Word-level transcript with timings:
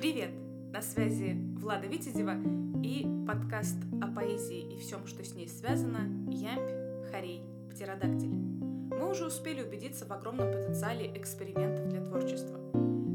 Привет! 0.00 0.30
На 0.72 0.80
связи 0.80 1.36
Влада 1.60 1.86
Витязева 1.86 2.36
и 2.82 3.06
подкаст 3.28 3.76
о 4.00 4.06
поэзии 4.06 4.72
и 4.72 4.78
всем, 4.78 5.06
что 5.06 5.22
с 5.22 5.34
ней 5.34 5.46
связано 5.46 6.08
«Ямпь, 6.30 7.10
Харей, 7.10 7.42
Птеродактиль». 7.70 8.30
Мы 8.30 9.10
уже 9.10 9.26
успели 9.26 9.60
убедиться 9.60 10.06
в 10.06 10.10
огромном 10.10 10.50
потенциале 10.50 11.14
экспериментов 11.14 11.90
для 11.90 12.02
творчества. 12.02 12.58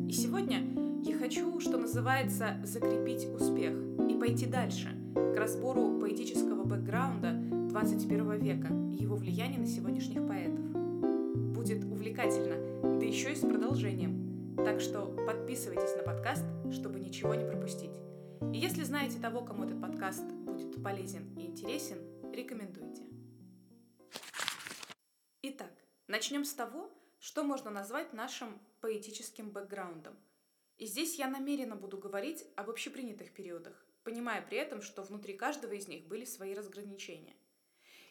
И 0.08 0.12
сегодня 0.12 0.62
я 1.04 1.18
хочу, 1.18 1.60
что 1.60 1.80
называется, 1.80 2.58
закрепить 2.64 3.26
успех 3.34 3.74
и 4.08 4.14
пойти 4.14 4.46
дальше, 4.46 4.90
к 5.16 5.36
разбору 5.40 6.00
поэтического 6.00 6.66
бэкграунда 6.66 7.32
21 7.72 8.32
века 8.34 8.68
и 8.94 9.02
его 9.02 9.16
влияния 9.16 9.58
на 9.58 9.66
сегодняшних 9.66 10.28
поэтов. 10.28 10.64
Будет 11.56 11.84
увлекательно, 11.84 13.00
да 13.00 13.04
еще 13.04 13.32
и 13.32 13.36
с 13.36 13.40
продолжением– 13.40 14.22
так 14.56 14.80
что 14.80 15.06
подписывайтесь 15.28 15.96
на 15.98 16.04
подкаст, 16.04 16.44
чтобы 16.72 17.00
ничего 17.00 17.36
не 17.36 17.46
пропустить. 17.46 17.92
И 18.54 18.58
если 18.58 18.84
знаете 18.84 19.20
того, 19.20 19.44
кому 19.44 19.66
этот 19.66 19.82
подкаст 19.82 20.24
будет 20.24 20.84
полезен 20.84 21.38
и 21.38 21.46
интересен, 21.46 21.98
рекомендуйте. 22.32 23.04
Итак, 25.42 25.72
начнем 26.08 26.46
с 26.46 26.54
того, 26.54 26.92
что 27.20 27.44
можно 27.44 27.72
назвать 27.72 28.14
нашим 28.14 28.60
поэтическим 28.82 29.52
бэкграундом. 29.52 30.16
И 30.78 30.86
здесь 30.86 31.18
я 31.18 31.30
намеренно 31.30 31.76
буду 31.76 31.98
говорить 31.98 32.46
об 32.56 32.70
общепринятых 32.70 33.34
периодах, 33.34 33.86
понимая 34.04 34.42
при 34.42 34.58
этом, 34.58 34.82
что 34.82 35.04
внутри 35.04 35.34
каждого 35.34 35.74
из 35.74 35.88
них 35.88 36.08
были 36.08 36.26
свои 36.26 36.54
разграничения. 36.54 37.36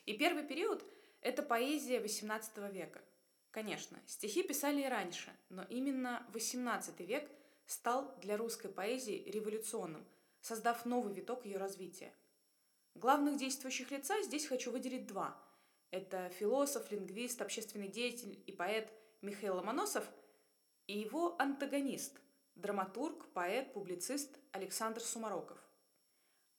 И 0.06 0.16
первый 0.16 0.44
период– 0.44 0.84
это 1.20 1.42
поэзия 1.42 2.00
XVIII 2.00 2.72
века– 2.72 3.00
Конечно, 3.54 3.96
стихи 4.04 4.42
писали 4.42 4.82
и 4.82 4.88
раньше, 4.88 5.32
но 5.48 5.62
именно 5.70 6.26
XVIII 6.32 7.06
век 7.06 7.30
стал 7.66 8.16
для 8.20 8.36
русской 8.36 8.68
поэзии 8.68 9.28
революционным, 9.30 10.06
создав 10.40 10.84
новый 10.84 11.14
виток 11.14 11.44
ее 11.44 11.58
развития. 11.58 12.14
Главных 12.94 13.36
действующих 13.36 13.90
лица 13.90 14.22
здесь 14.22 14.46
хочу 14.46 14.70
выделить 14.70 15.06
два. 15.06 15.40
Это 15.90 16.28
философ, 16.30 16.90
лингвист, 16.90 17.40
общественный 17.42 17.88
деятель 17.88 18.42
и 18.46 18.52
поэт 18.52 18.92
Михаил 19.22 19.56
Ломоносов 19.56 20.04
и 20.86 20.98
его 20.98 21.36
антагонист, 21.40 22.20
драматург, 22.54 23.32
поэт, 23.32 23.72
публицист 23.72 24.38
Александр 24.52 25.00
Сумароков. 25.00 25.58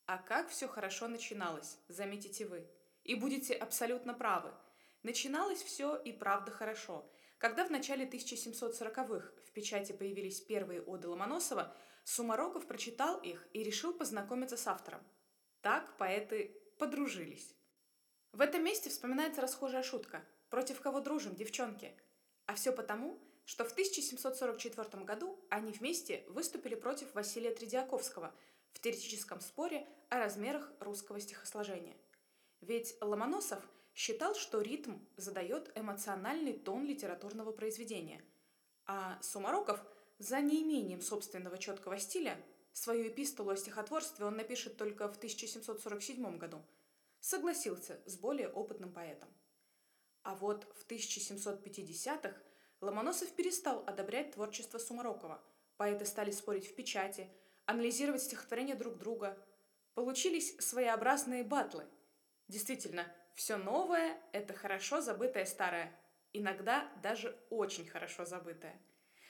А 0.05 0.17
как 0.17 0.49
все 0.49 0.67
хорошо 0.67 1.07
начиналось, 1.07 1.77
заметите 1.87 2.45
вы. 2.45 2.67
И 3.03 3.15
будете 3.15 3.53
абсолютно 3.53 4.13
правы– 4.13 4.53
Начиналось 5.05 5.61
все 5.61 5.97
и 5.97 6.11
правда 6.11 6.49
хорошо. 6.49 7.07
Когда 7.45 7.63
в 7.63 7.69
начале 7.69 8.05
1740-х 8.05 9.31
в 9.45 9.51
печати 9.51 9.91
появились 9.91 10.41
первые 10.41 10.81
оды 10.81 11.07
Ломоносова, 11.07 11.77
Сумароков 12.03 12.65
прочитал 12.65 13.19
их 13.19 13.47
и 13.53 13.61
решил 13.61 13.93
познакомиться 13.93 14.57
с 14.57 14.65
автором. 14.65 14.99
Так 15.61 15.95
поэты 15.97 16.59
подружились. 16.79 17.53
В 18.31 18.41
этом 18.41 18.63
месте 18.63 18.89
вспоминается 18.89 19.41
расхожая 19.41 19.83
шутка 19.83 20.25
«Против 20.49 20.81
кого 20.81 21.01
дружим, 21.01 21.35
девчонки?» 21.35 21.95
А 22.47 22.55
все 22.55 22.71
потому, 22.71 23.21
что 23.45 23.63
в 23.63 23.73
1744 23.73 25.03
году 25.03 25.39
они 25.51 25.71
вместе 25.71 26.23
выступили 26.29 26.73
против 26.73 27.13
Василия 27.13 27.53
Тредиаковского 27.53 28.33
в 28.73 28.79
теоретическом 28.79 29.39
споре 29.39 29.87
о 30.09 30.17
размерах 30.17 30.73
русского 30.79 31.19
стихосложения. 31.19 31.95
Ведь 32.61 32.95
Ломоносов– 33.01 33.63
считал, 33.95 34.35
что 34.35 34.61
ритм 34.61 34.99
задает 35.15 35.71
эмоциональный 35.75 36.53
тон 36.53 36.85
литературного 36.85 37.51
произведения, 37.51 38.23
а 38.85 39.19
Сумароков 39.21 39.83
за 40.19 40.41
неимением 40.41 41.01
собственного 41.01 41.57
четкого 41.57 41.97
стиля 41.97 42.37
свою 42.73 43.07
эпистолу 43.07 43.51
о 43.51 43.57
стихотворстве 43.57 44.25
он 44.25 44.35
напишет 44.35 44.77
только 44.77 45.07
в 45.07 45.15
1747 45.15 46.37
году, 46.37 46.61
согласился 47.19 47.99
с 48.05 48.17
более 48.17 48.49
опытным 48.49 48.91
поэтом. 48.91 49.29
А 50.23 50.35
вот 50.35 50.67
в 50.75 50.85
1750-х 50.91 52.35
Ломоносов 52.81 53.31
перестал 53.31 53.83
одобрять 53.87 54.31
творчество 54.31 54.77
Сумарокова. 54.77 55.41
Поэты 55.77 56.05
стали 56.05 56.31
спорить 56.31 56.67
в 56.67 56.75
печати, 56.75 57.29
анализировать 57.65 58.23
стихотворения 58.23 58.75
друг 58.75 58.97
друга. 58.97 59.37
Получились 59.93 60.55
своеобразные 60.59 61.43
батлы. 61.43 61.85
Действительно, 62.47 63.05
все 63.33 63.57
новое– 63.57 64.17
это 64.31 64.53
хорошо 64.53 65.01
забытое 65.01 65.45
старое, 65.45 65.91
иногда 66.31 66.91
даже 67.01 67.37
очень 67.49 67.87
хорошо 67.87 68.25
забытое. 68.25 68.79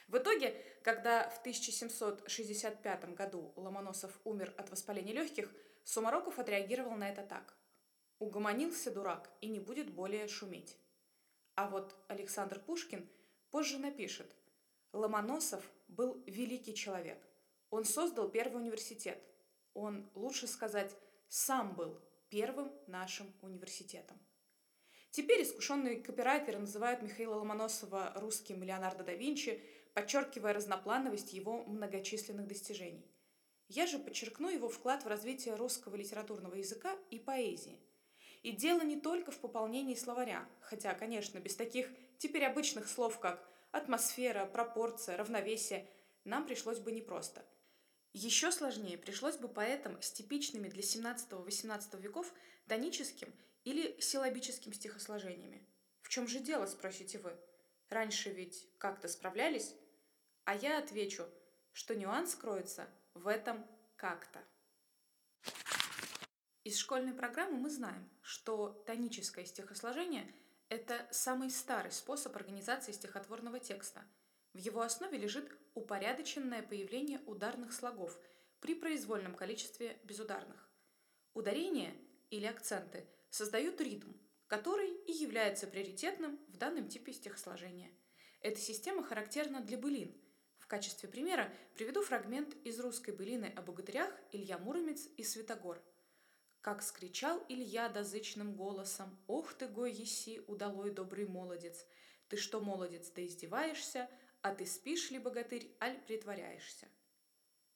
В 0.07 0.17
итоге, 0.17 0.55
когда 0.83 1.29
в 1.29 1.39
1765 1.39 3.15
году 3.15 3.53
Ломоносов 3.55 4.19
умер 4.23 4.53
от 4.57 4.69
воспаления 4.69 5.13
легких, 5.13 5.51
Сумароков 5.83 6.39
отреагировал 6.39 6.95
на 6.95 7.09
это 7.09 7.23
так. 7.23 7.55
Угомонился 8.19 8.91
дурак 8.91 9.31
и 9.41 9.47
не 9.47 9.59
будет 9.59 9.93
более 9.93 10.27
шуметь. 10.27 10.77
А 11.55 11.67
вот 11.69 11.95
Александр 12.07 12.59
Пушкин 12.59 13.09
позже 13.49 13.77
напишет. 13.77 14.35
Ломоносов 14.93 15.63
был 15.87 16.23
великий 16.27 16.75
человек. 16.75 17.17
Он 17.69 17.85
создал 17.85 18.29
первый 18.29 18.61
университет. 18.61 19.21
Он, 19.73 20.09
лучше 20.13 20.47
сказать, 20.47 20.95
сам 21.27 21.75
был 21.75 21.99
первым 22.35 22.69
нашим 22.87 23.33
университетом. 23.41 24.19
Теперь 25.09 25.41
искушенные 25.43 26.01
копирайтеры 26.01 26.59
называют 26.59 27.01
Михаила 27.01 27.35
Ломоносова 27.35 28.11
русским 28.17 28.61
Леонардо 28.61 29.05
да 29.05 29.13
Винчи, 29.13 29.63
подчеркивая 29.93 30.51
разноплановость 30.51 31.31
его 31.31 31.63
многочисленных 31.63 32.45
достижений. 32.45 33.09
Я 33.69 33.87
же 33.87 33.99
подчеркну 33.99 34.49
его 34.49 34.67
вклад 34.67 35.05
в 35.05 35.07
развитие 35.07 35.55
русского 35.55 35.95
литературного 35.95 36.55
языка 36.55 36.97
и 37.09 37.19
поэзии. 37.19 37.79
И 38.43 38.51
дело 38.51 38.81
не 38.81 38.99
только 38.99 39.31
в 39.31 39.39
пополнении 39.39 39.95
словаря, 39.95 40.45
хотя, 40.59 40.93
конечно, 40.93 41.39
без 41.39 41.55
таких 41.55 41.89
теперь 42.17 42.43
обычных 42.43 42.89
слов, 42.89 43.17
как 43.17 43.47
атмосфера, 43.71 44.45
пропорция, 44.45 45.15
равновесие, 45.15 45.87
нам 46.25 46.45
пришлось 46.45 46.79
бы 46.79 46.91
непросто– 46.91 47.45
еще 48.15 48.51
сложнее 48.51 48.97
пришлось 48.97 49.35
бы 49.35 49.49
поэтам 49.49 50.01
с 50.01 50.11
типичными 50.11 50.69
для 50.69 50.81
17-18 50.81 51.99
веков 51.99 52.33
тоническим 52.67 53.33
или 53.65 53.99
силабическим 53.99 54.73
стихосложениями. 54.73 55.67
В 56.01 56.09
чем 56.09 56.27
же 56.27 56.39
дело, 56.39 56.65
спросите 56.65 57.19
вы? 57.19 57.35
Раньше 57.89 58.29
ведь 58.31 58.67
как-то 58.77 59.07
справлялись? 59.07 59.75
А 60.45 60.55
я 60.55 60.77
отвечу, 60.77 61.25
что 61.73 61.93
нюанс 61.93 62.35
кроется 62.35 62.87
в 63.13 63.27
этом 63.27 63.67
как-то. 63.97 64.41
Из 66.63 66.77
школьной 66.77 67.13
программы 67.13 67.57
мы 67.57 67.69
знаем, 67.69 68.09
что 68.21 68.69
тоническое 68.87 69.45
стихосложение– 69.45 70.33
это 70.69 71.05
самый 71.11 71.49
старый 71.49 71.91
способ 71.91 72.35
организации 72.35 72.93
стихотворного 72.93 73.59
текста– 73.59 74.03
в 74.55 74.57
его 74.57 74.83
основе 74.83 75.17
лежит 75.17 75.51
упорядоченное 75.75 76.63
появление 76.63 77.21
ударных 77.27 77.73
слогов 77.73 78.19
при 78.59 78.73
произвольном 78.73 79.35
количестве 79.35 79.99
безударных. 80.03 80.69
Ударения 81.33 81.93
или 82.31 82.45
акценты 82.45 83.05
создают 83.29 83.79
ритм, 83.81 84.13
который 84.47 84.89
и 84.89 85.11
является 85.11 85.67
приоритетным 85.67 86.39
в 86.47 86.57
данном 86.57 86.87
типе 86.87 87.13
стихосложения. 87.13 87.91
Эта 88.41 88.59
система 88.59 89.03
характерна 89.03 89.61
для 89.61 89.77
былин. 89.77 90.15
В 90.57 90.67
качестве 90.67 91.09
примера 91.09 91.53
приведу 91.75 92.01
фрагмент 92.01 92.55
из 92.63 92.79
русской 92.79 93.11
былины 93.11 93.53
о 93.55 93.61
богатырях 93.61 94.11
Илья 94.31 94.57
Муромец 94.57 95.07
и 95.17 95.23
Святогор. 95.23 95.83
«Как 96.61 96.81
скричал 96.81 97.43
Илья 97.49 97.89
дозычным 97.89 98.55
голосом, 98.55 99.15
«Ох 99.27 99.53
ты, 99.53 99.67
гой 99.67 99.91
еси, 99.91 100.41
удалой 100.47 100.89
добрый 100.89 101.27
молодец! 101.27 101.85
Ты 102.29 102.37
что, 102.37 102.59
молодец, 102.59 103.11
да 103.11 103.23
издеваешься? 103.23 104.09
А 104.45 104.53
ты 104.53 104.67
спишь 104.67 105.09
ли, 105.09 105.17
богатырь, 105.17 105.75
аль 105.81 105.99
притворяешься. 106.05 106.87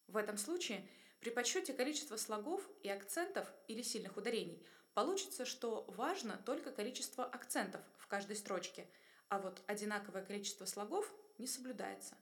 В 0.05 0.17
этом 0.17 0.37
случае 0.37 0.87
при 1.19 1.31
подсчете 1.31 1.73
количества 1.73 2.15
слогов 2.15 2.61
и 2.83 2.89
акцентов 2.89 3.51
или 3.67 3.81
сильных 3.81 4.17
ударений 4.17 4.63
получится, 4.93 5.45
что 5.45 5.85
важно 5.87 6.39
только 6.45 6.71
количество 6.71 7.25
акцентов 7.25 7.81
в 7.97 8.05
каждой 8.05 8.35
строчке, 8.35 8.87
а 9.29 9.39
вот 9.39 9.63
одинаковое 9.65 10.23
количество 10.23 10.65
слогов 10.65 11.11
не 11.39 11.47
соблюдается. 11.47 12.15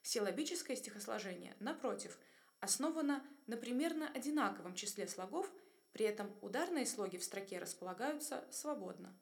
Силабическое 0.00 0.74
стихосложение, 0.74 1.54
напротив, 1.60 2.18
основано 2.60 3.22
на 3.46 3.58
примерно 3.58 4.10
одинаковом 4.10 4.74
числе 4.74 5.06
слогов, 5.06 5.52
при 5.92 6.06
этом 6.06 6.34
ударные 6.40 6.86
слоги 6.86 7.18
в 7.18 7.24
строке 7.24 7.58
располагаются 7.58 8.48
свободно. 8.50 9.14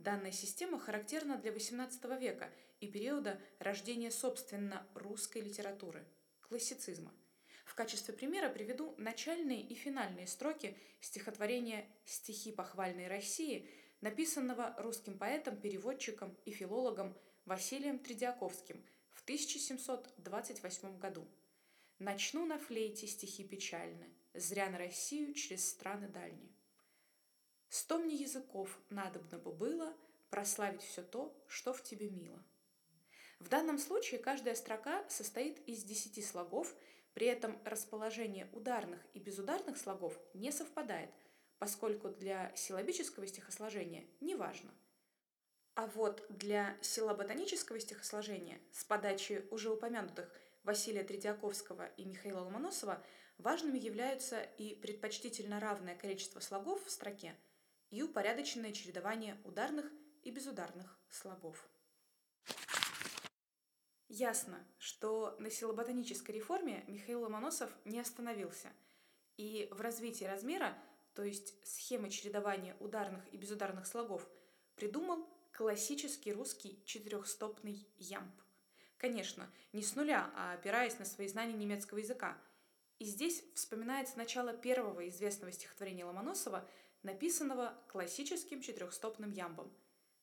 Данная 0.00 0.32
система 0.32 0.78
характерна 0.78 1.36
для 1.36 1.52
XVIII 1.52 2.18
века 2.18 2.50
и 2.80 2.86
периода 2.86 3.38
рождения, 3.58 4.10
собственно, 4.10 4.86
русской 4.94 5.42
литературы– 5.42 6.06
классицизма. 6.48 7.12
В 7.66 7.74
качестве 7.74 8.14
примера 8.14 8.48
приведу 8.48 8.94
начальные 8.96 9.60
и 9.60 9.74
финальные 9.74 10.26
строки 10.26 10.74
стихотворения 11.02 11.86
«Стихи 12.06 12.50
похвальной 12.50 13.08
России», 13.08 13.68
написанного 14.00 14.74
русским 14.78 15.18
поэтом, 15.18 15.60
переводчиком 15.60 16.34
и 16.46 16.50
филологом 16.50 17.14
Василием 17.44 17.98
Тредиаковским 17.98 18.82
в 19.10 19.22
1728 19.24 20.98
году. 20.98 21.28
Начну 21.98 22.46
на 22.46 22.58
флейте 22.58 23.06
стихи 23.06 23.44
печальны, 23.44 24.08
Зря 24.32 24.70
на 24.70 24.78
Россию 24.78 25.34
через 25.34 25.68
страны 25.68 26.08
дальние. 26.08 26.54
Сто 27.70 27.98
мне 27.98 28.14
языков 28.14 28.78
надобно 28.90 29.38
бы 29.38 29.52
было 29.52 29.96
Прославить 30.30 30.82
все 30.82 31.02
то, 31.02 31.36
что 31.48 31.72
в 31.72 31.82
тебе 31.82 32.08
мило. 32.08 32.40
В 33.40 33.48
данном 33.48 33.78
случае 33.78 34.20
каждая 34.20 34.54
строка 34.54 35.04
состоит 35.08 35.58
из 35.66 35.82
десяти 35.82 36.22
слогов, 36.22 36.72
при 37.14 37.26
этом 37.26 37.58
расположение 37.64 38.48
ударных 38.52 39.00
и 39.12 39.18
безударных 39.18 39.76
слогов 39.76 40.16
не 40.32 40.52
совпадает, 40.52 41.10
поскольку 41.58 42.10
для 42.10 42.54
силлабического 42.54 43.26
стихосложения 43.26 44.06
не 44.20 44.36
важно. 44.36 44.70
А 45.74 45.86
вот 45.88 46.24
для 46.28 46.76
силлаботонического 46.80 47.80
стихосложения 47.80 48.60
с 48.70 48.84
подачи 48.84 49.44
уже 49.50 49.70
упомянутых 49.70 50.32
Василия 50.62 51.02
Тредиаковского 51.02 51.86
и 51.96 52.04
Михаила 52.04 52.40
Ломоносова 52.40 53.02
важными 53.38 53.78
являются 53.78 54.42
и 54.58 54.76
предпочтительно 54.76 55.58
равное 55.58 55.96
количество 55.96 56.38
слогов 56.38 56.84
в 56.84 56.90
строке, 56.90 57.34
и 57.90 58.02
упорядоченное 58.02 58.72
чередование 58.72 59.40
ударных 59.44 59.90
и 60.22 60.30
безударных 60.30 60.98
слогов. 61.08 61.68
Ясно, 64.08 64.58
что 64.78 65.36
на 65.38 65.50
силоботанической 65.50 66.34
реформе 66.34 66.84
Михаил 66.88 67.22
Ломоносов 67.22 67.70
не 67.84 68.00
остановился, 68.00 68.68
и 69.36 69.68
в 69.70 69.80
развитии 69.80 70.24
размера, 70.24 70.76
то 71.14 71.22
есть 71.22 71.54
схемы 71.66 72.10
чередования 72.10 72.76
ударных 72.80 73.22
и 73.32 73.36
безударных 73.36 73.86
слогов, 73.86 74.28
придумал 74.74 75.28
классический 75.52 76.32
русский 76.32 76.82
четырехстопный 76.84 77.86
ямб. 77.98 78.34
Конечно, 78.98 79.50
не 79.72 79.82
с 79.82 79.94
нуля, 79.94 80.30
а 80.34 80.52
опираясь 80.52 80.98
на 80.98 81.04
свои 81.04 81.28
знания 81.28 81.54
немецкого 81.54 81.98
языка. 81.98 82.36
И 82.98 83.04
здесь 83.04 83.42
вспоминается 83.54 84.18
начало 84.18 84.52
первого 84.52 85.08
известного 85.08 85.52
стихотворения 85.52 86.04
Ломоносова, 86.04 86.68
написанного 87.02 87.78
классическим 87.88 88.60
четырехстопным 88.60 89.30
ямбом. 89.30 89.72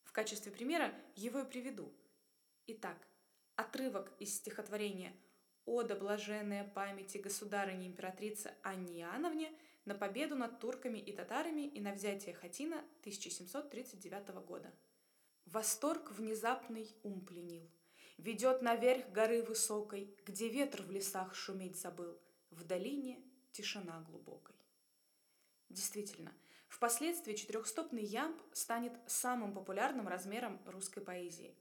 В 0.03 0.11
качестве 0.11 0.51
примера 0.51 0.93
его 1.15 1.39
и 1.39 1.45
приведу. 1.45 1.93
Итак, 2.67 2.97
отрывок 3.55 4.13
из 4.19 4.35
стихотворения 4.35 5.13
«Ода 5.65 5.95
блаженная 5.95 6.63
памяти 6.63 7.17
государыни 7.17 7.87
императрицы 7.87 8.53
Анне 8.63 9.01
Иоанновне 9.01 9.51
на 9.85 9.95
победу 9.95 10.35
над 10.35 10.59
турками 10.59 10.97
и 10.97 11.11
татарами 11.11 11.67
и 11.67 11.81
на 11.81 11.93
взятие 11.93 12.35
Хатина 12.35 12.77
1739 13.01 14.29
года». 14.45 14.73
Восторг 15.45 16.11
внезапный 16.11 16.93
ум 17.03 17.25
пленил. 17.25 17.69
Ведет 18.17 18.61
наверх 18.61 19.11
горы 19.11 19.43
высокой, 19.43 20.13
Где 20.25 20.49
ветер 20.49 20.83
в 20.83 20.91
лесах 20.91 21.35
шуметь 21.35 21.79
забыл, 21.79 22.19
В 22.49 22.63
долине 22.63 23.21
тишина 23.51 24.01
глубокой. 24.09 24.55
Действительно, 25.69 26.33
впоследствии 26.67 27.33
четырехстопный 27.33 28.03
ямб 28.03 28.41
станет 28.51 28.93
самым 29.07 29.53
популярным 29.53 30.07
размером 30.07 30.59
русской 30.65 31.01
поэзии. 31.01 31.55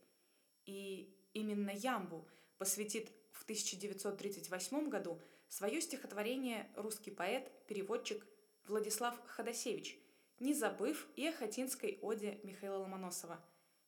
И 0.65 1.17
Именно 1.37 1.69
Ямбу 1.69 2.27
посвятит 2.57 3.11
в 3.31 3.43
1938 3.43 4.89
году 4.89 5.21
свое 5.47 5.79
стихотворение 5.81 6.67
русский 6.75 7.11
поэт, 7.11 7.51
переводчик 7.67 8.25
Владислав 8.65 9.15
Ходосевич, 9.27 9.99
не 10.39 10.55
забыв 10.55 11.07
и 11.15 11.27
о 11.27 11.31
хатинской 11.31 11.99
оде 12.01 12.39
Михаила 12.41 12.77
Ломоносова. 12.77 13.39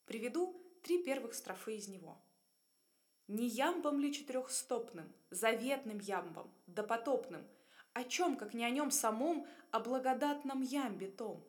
Приведу 0.06 0.62
три 0.84 1.04
первых 1.04 1.34
строфы 1.34 1.76
из 1.76 1.88
него. 1.88 2.22
«Не 3.28 3.48
ямбом 3.48 4.00
ли 4.00 4.14
четырехстопным, 4.14 5.12
заветным 5.32 5.98
ямбом, 5.98 6.54
допотопным, 6.68 7.48
о 8.00 8.04
чем, 8.06 8.38
как 8.38 8.54
не 8.54 8.64
о 8.64 8.70
нем 8.70 8.92
самом, 8.92 9.46
о 9.72 9.80
благодатном 9.82 10.62
ямбе 10.62 11.08
том? 11.08 11.46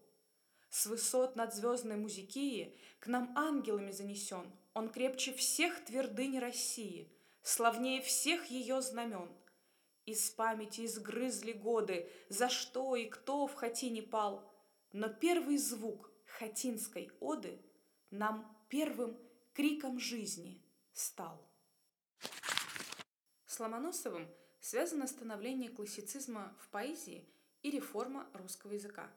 С 0.69 0.87
высот 0.87 1.37
над 1.37 1.55
звездной 1.55 1.97
музикии 1.97 2.77
к 2.99 3.07
нам 3.07 3.33
ангелами 3.37 3.93
занесен, 3.93 4.51
он 4.75 4.89
крепче 4.89 5.33
всех 5.33 5.85
твердынь 5.85 6.39
России, 6.41 7.13
славнее 7.43 8.03
всех 8.03 8.47
ее 8.47 8.83
знамен. 8.83 9.31
Из 10.07 10.31
памяти 10.31 10.87
изгрызли 10.87 11.53
годы, 11.53 12.11
за 12.29 12.49
что 12.49 12.97
и 12.97 13.07
кто 13.07 13.47
в 13.47 13.55
хатине 13.55 14.03
пал. 14.03 14.51
Но 14.93 15.09
первый 15.09 15.57
звук 15.57 16.11
хатинской 16.27 17.13
оды 17.21 17.63
нам 18.11 18.57
первым 18.69 19.17
криком 19.53 20.01
жизни 20.01 20.61
стал. 20.93 21.49
С 23.47 23.61
Ломоносовым 23.61 24.29
связано 24.61 25.07
становление 25.07 25.71
классицизма 25.71 26.55
в 26.61 26.69
поэзии 26.69 27.27
и 27.63 27.71
реформа 27.71 28.29
русского 28.35 28.73
языка. 28.73 29.11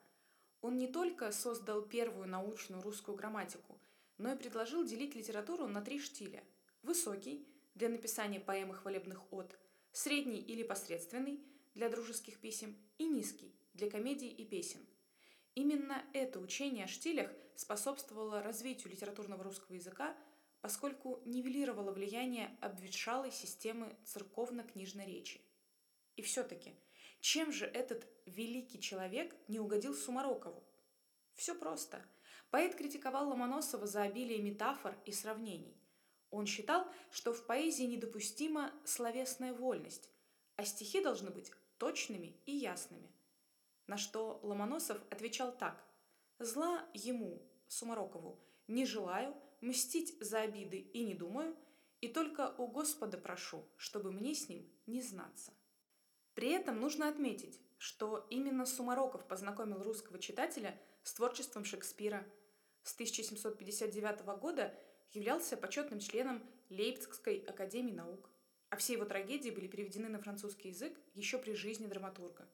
Он 0.61 0.77
не 0.77 0.87
только 0.87 1.31
создал 1.31 1.81
первую 1.81 2.27
научную 2.27 2.81
русскую 2.81 3.17
грамматику, 3.17 3.77
но 4.17 4.33
и 4.33 4.37
предложил 4.37 4.85
делить 4.85 5.15
литературу 5.15 5.67
на 5.67 5.81
три 5.81 5.99
штиля. 5.99 6.43
Высокий– 6.81 7.47
для 7.75 7.89
написания 7.89 8.39
поэм 8.39 8.71
и 8.71 8.75
хвалебных 8.75 9.33
от, 9.33 9.57
средний 9.91 10.39
или 10.39 10.63
посредственный– 10.63 11.43
для 11.73 11.89
дружеских 11.89 12.39
писем 12.39 12.77
и 12.97 13.05
низкий– 13.05 13.53
для 13.73 13.89
комедий 13.89 14.29
и 14.29 14.45
песен. 14.45 14.79
Именно 15.55 16.03
это 16.13 16.39
учение 16.39 16.85
о 16.85 16.87
штилях 16.87 17.31
способствовало 17.55 18.41
развитию 18.41 18.91
литературного 18.91 19.43
русского 19.43 19.75
языка, 19.75 20.15
поскольку 20.63 21.21
нивелировало 21.25 21.91
влияние 21.91 22.57
обветшалой 22.59 23.31
системы 23.31 23.95
церковно-книжной 24.05 25.05
речи. 25.05 25.39
И 26.15 26.23
все-таки, 26.23 26.73
чем 27.21 27.51
же 27.51 27.67
этот 27.67 28.07
великий 28.25 28.81
человек 28.81 29.35
не 29.47 29.59
угодил 29.59 29.93
Сумарокову? 29.93 30.63
Все 31.35 31.53
просто– 31.53 32.03
Поэт 32.53 32.75
критиковал 32.75 33.29
Ломоносова 33.29 33.87
за 33.87 34.03
обилие 34.03 34.39
метафор 34.39 34.95
и 35.05 35.11
сравнений. 35.11 35.75
Он 36.29 36.45
считал, 36.45 36.85
что 37.09 37.33
в 37.33 37.47
поэзии 37.47 37.85
недопустима 37.85 38.71
словесная 38.85 39.55
вольность, 39.55 40.11
а 40.55 40.63
стихи 40.63 41.01
должны 41.01 41.31
быть 41.31 41.51
точными 41.79 42.39
и 42.45 42.51
ясными. 42.51 43.11
На 43.87 43.97
что 43.97 44.39
Ломоносов 44.43 45.01
отвечал 45.09 45.51
так. 45.51 45.83
«Зла 46.37 46.87
ему, 46.93 47.41
Сумарокову, 47.67 48.39
не 48.67 48.85
желаю, 48.85 49.35
мстить 49.63 50.15
за 50.21 50.41
обиды 50.41 50.77
и 50.77 51.03
не 51.03 51.13
думаю, 51.13 51.55
и 52.01 52.07
только 52.07 52.53
у 52.57 52.67
Господа 52.67 53.17
прошу, 53.17 53.65
чтобы 53.77 54.11
мне 54.11 54.35
с 54.35 54.49
ним 54.49 54.69
не 54.85 55.01
знаться». 55.01 55.53
При 56.33 56.49
этом 56.49 56.79
нужно 56.79 57.09
отметить, 57.09 57.61
что 57.77 58.25
именно 58.29 58.65
Сумароков 58.65 59.27
познакомил 59.27 59.83
русского 59.83 60.19
читателя 60.19 60.79
с 61.03 61.13
творчеством 61.13 61.65
Шекспира– 61.65 62.25
с 62.83 62.93
1759 62.95 64.25
года 64.39 64.73
являлся 65.13 65.57
почетным 65.57 65.99
членом 65.99 66.43
Лейпцигской 66.69 67.37
академии 67.47 67.93
наук, 67.93 68.29
а 68.69 68.75
все 68.75 68.93
его 68.93 69.05
трагедии 69.05 69.51
были 69.51 69.67
переведены 69.67 70.09
на 70.09 70.19
французский 70.19 70.69
язык 70.69 70.99
еще 71.13 71.37
при 71.37 71.53
жизни 71.53 71.87
драматурга. 71.87 72.47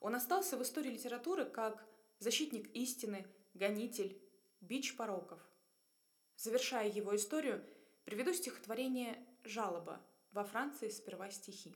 Он 0.00 0.16
остался 0.16 0.56
в 0.56 0.62
истории 0.62 0.90
литературы 0.90 1.44
как 1.44 1.84
защитник 2.18 2.74
истины, 2.74 3.26
гонитель, 3.54 4.20
бич 4.60 4.96
пороков. 4.96 5.40
Завершая 6.42 6.88
его 6.88 7.14
историю, 7.14 7.64
приведу 8.04 8.32
стихотворение 8.32 9.24
«Жалоба. 9.44 10.04
Во 10.32 10.42
Франции 10.42 10.88
сперва 10.88 11.30
стихи». 11.30 11.72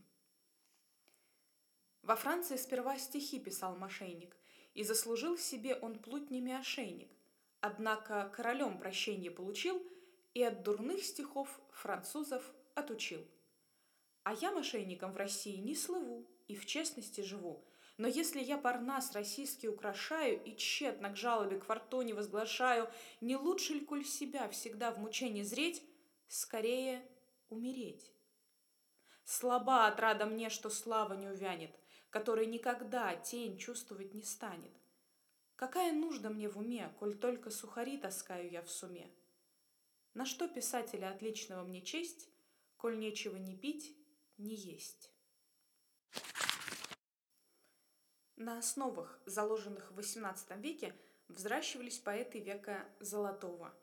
Во 2.03 2.17
Франции 2.17 2.57
сперва 2.57 2.99
стихи 2.99 3.39
писал 3.39 3.77
мошенник, 3.77 4.37
и 4.75 4.83
заслужил 4.83 5.39
себе 5.39 5.77
он 5.77 6.01
плутнями 6.01 6.53
ошейник, 6.53 7.13
Однако 7.61 8.29
королем 8.35 8.77
прощение 8.79 9.31
получил 9.31 9.81
и 10.35 10.43
от 10.43 10.65
дурных 10.65 11.05
стихов 11.05 11.49
французов 11.71 12.43
отучил. 12.75 13.25
А 14.25 14.35
я 14.35 14.51
мошенником 14.51 15.13
в 15.13 15.17
России 15.17 15.59
не 15.59 15.77
слыву 15.77 16.27
и 16.49 16.57
в 16.57 16.67
честности 16.67 17.21
живу. 17.21 17.65
Но 17.99 18.09
если 18.09 18.41
я 18.41 18.59
парнас 18.59 19.13
российский 19.13 19.69
украшаю 19.69 20.43
и 20.45 20.55
тщетно 20.55 21.11
к 21.11 21.17
жалобе 21.17 21.59
к 21.59 21.65
фортуне 21.65 22.13
возглашаю, 22.13 22.91
не 23.23 23.37
лучше 23.37 23.75
ли, 23.75 23.81
коль 23.81 24.05
себя 24.05 24.49
всегда 24.51 24.91
в 24.91 24.99
мучении 24.99 25.43
зреть, 25.43 25.83
скорее 26.29 27.03
умереть? 27.49 28.13
Слаба 29.25 29.87
отрада 29.87 30.27
мне, 30.27 30.51
что 30.51 30.69
слава 30.69 31.15
не 31.15 31.27
увянет, 31.27 31.75
которой 32.11 32.47
никогда 32.47 33.17
тень 33.17 33.57
чувствовать 33.57 34.13
не 34.13 34.23
станет. 34.23 34.73
Какая 35.57 35.93
нужда 35.93 36.29
мне 36.29 36.51
в 36.51 36.59
уме, 36.59 36.95
коль 36.99 37.17
только 37.17 37.51
сухари 37.51 37.97
таскаю 37.97 38.51
я 38.51 38.63
в 38.63 38.71
суме? 38.71 39.11
На 40.13 40.27
что 40.27 40.49
писателя 40.49 41.11
отличного 41.11 41.65
мне 41.65 41.81
честь, 41.81 42.29
коль 42.77 42.99
нечего 42.99 43.37
ни 43.37 43.57
пить, 43.57 43.97
ни 44.37 44.53
есть? 44.53 45.16
На 48.37 48.59
основах, 48.59 49.19
заложенных 49.25 49.91
в 49.93 49.99
XVIII 49.99 50.61
веке, 50.61 50.95
взращивались 51.29 51.99
поэты 51.99 52.39
века 52.39 52.87
Золотого. 53.01 53.75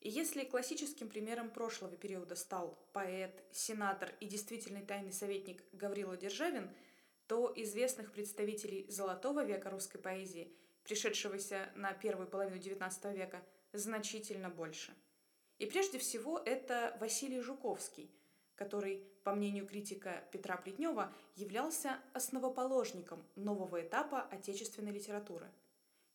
И 0.00 0.10
если 0.10 0.44
классическим 0.44 1.08
примером 1.08 1.50
прошлого 1.50 1.96
периода 1.96 2.34
стал 2.34 2.78
поэт, 2.92 3.42
сенатор 3.52 4.12
и 4.20 4.26
действительный 4.26 4.84
тайный 4.84 5.12
советник 5.12 5.62
Гаврила 5.72 6.16
Державин, 6.16 6.70
то 7.26 7.52
известных 7.56 8.12
представителей 8.12 8.86
золотого 8.90 9.44
века 9.44 9.70
русской 9.70 9.98
поэзии, 9.98 10.54
пришедшегося 10.84 11.72
на 11.76 11.94
первую 11.94 12.28
половину 12.28 12.60
XIX 12.60 13.16
века, 13.16 13.42
значительно 13.72 14.50
больше. 14.50 14.92
И 15.58 15.66
прежде 15.66 15.98
всего 15.98 16.38
это 16.38 16.96
Василий 17.00 17.40
Жуковский, 17.40 18.10
который, 18.56 19.06
по 19.24 19.34
мнению 19.34 19.66
критика 19.66 20.24
Петра 20.32 20.56
Плетнева, 20.56 21.12
являлся 21.36 21.98
основоположником 22.12 23.24
нового 23.36 23.80
этапа 23.82 24.22
отечественной 24.22 24.92
литературы. 24.92 25.50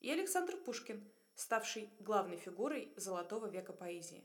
И 0.01 0.11
Александр 0.11 0.57
Пушкин– 0.57 1.03
ставший 1.37 1.89
главной 1.99 2.37
фигурой 2.37 2.91
золотого 2.95 3.45
века 3.45 3.71
поэзии. 3.71 4.23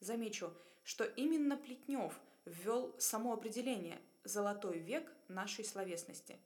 Замечу, 0.00 0.52
что 0.84 1.04
именно 1.04 1.56
Плетнев 1.56 2.18
ввел 2.44 2.94
само 2.98 3.32
определение 3.32 4.00
«золотой 4.22 4.78
век 4.78 5.12
нашей 5.28 5.64
словесности». 5.64 6.38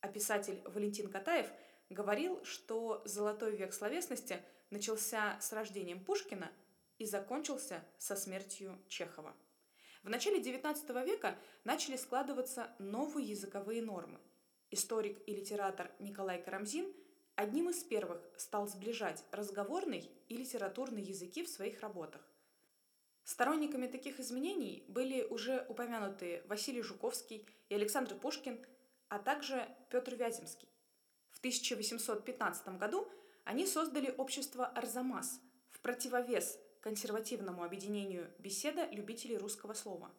А 0.00 0.08
писатель 0.08 0.60
Валентин 0.64 1.08
Катаев 1.08 1.48
говорил, 1.90 2.44
что 2.44 3.02
золотой 3.04 3.56
век 3.56 3.72
словесности 3.72 4.42
начался 4.70 5.38
с 5.40 5.52
рождением 5.52 6.04
Пушкина 6.04 6.50
и 6.98 7.06
закончился 7.06 7.84
со 7.98 8.16
смертью 8.16 8.76
Чехова. 8.88 9.32
В 10.06 10.08
начале 10.08 10.40
XIX 10.40 11.04
века 11.04 11.36
начали 11.64 11.96
складываться 11.96 12.70
новые 12.78 13.26
языковые 13.26 13.82
нормы. 13.82 14.20
Историк 14.70 15.18
и 15.26 15.34
литератор 15.34 15.90
Николай 15.98 16.40
Карамзин– 16.40 16.86
одним 17.34 17.70
из 17.70 17.82
первых 17.82 18.22
стал 18.36 18.68
сближать 18.68 19.24
разговорный 19.32 20.08
и 20.28 20.36
литературный 20.36 21.02
языки 21.02 21.42
в 21.42 21.48
своих 21.48 21.80
работах. 21.80 22.20
Сторонниками 23.24 23.88
таких 23.88 24.20
изменений 24.20 24.84
были 24.86 25.24
уже 25.24 25.66
упомянутые 25.68 26.44
Василий 26.46 26.82
Жуковский 26.82 27.44
и 27.68 27.74
Александр 27.74 28.14
Пушкин, 28.14 28.64
а 29.08 29.18
также 29.18 29.68
Петр 29.90 30.14
Вяземский. 30.14 30.68
В 31.32 31.38
1815 31.40 32.78
году 32.78 33.08
они 33.42 33.66
создали 33.66 34.14
общество 34.16 34.66
«Арзамас» 34.66 35.40
в 35.72 35.80
противовес 35.80 36.60
консервативному 36.80 37.62
объединению 37.62 38.30
«Беседа 38.38 38.88
любителей 38.90 39.36
русского 39.36 39.74
слова». 39.74 40.10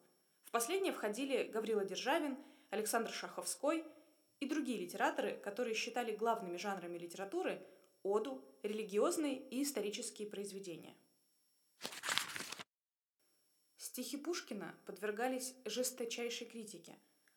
В 0.44 0.50
последнее 0.50 0.92
входили 0.92 1.44
Гаврила 1.44 1.84
Державин, 1.84 2.36
Александр 2.70 3.10
Шаховской– 3.10 3.84
и 4.40 4.46
другие 4.46 4.78
литераторы, 4.78 5.36
которые 5.36 5.74
считали 5.74 6.14
главными 6.14 6.56
жанрами 6.56 6.98
литературы 6.98 7.64
оду, 8.02 8.44
религиозные 8.62 9.36
и 9.36 9.62
исторические 9.62 10.28
произведения. 10.28 10.94
Стихи 13.76 14.16
Пушкина 14.16 14.74
подвергались 14.86 15.54
жесточайшей 15.64 16.46
критике. 16.46 16.96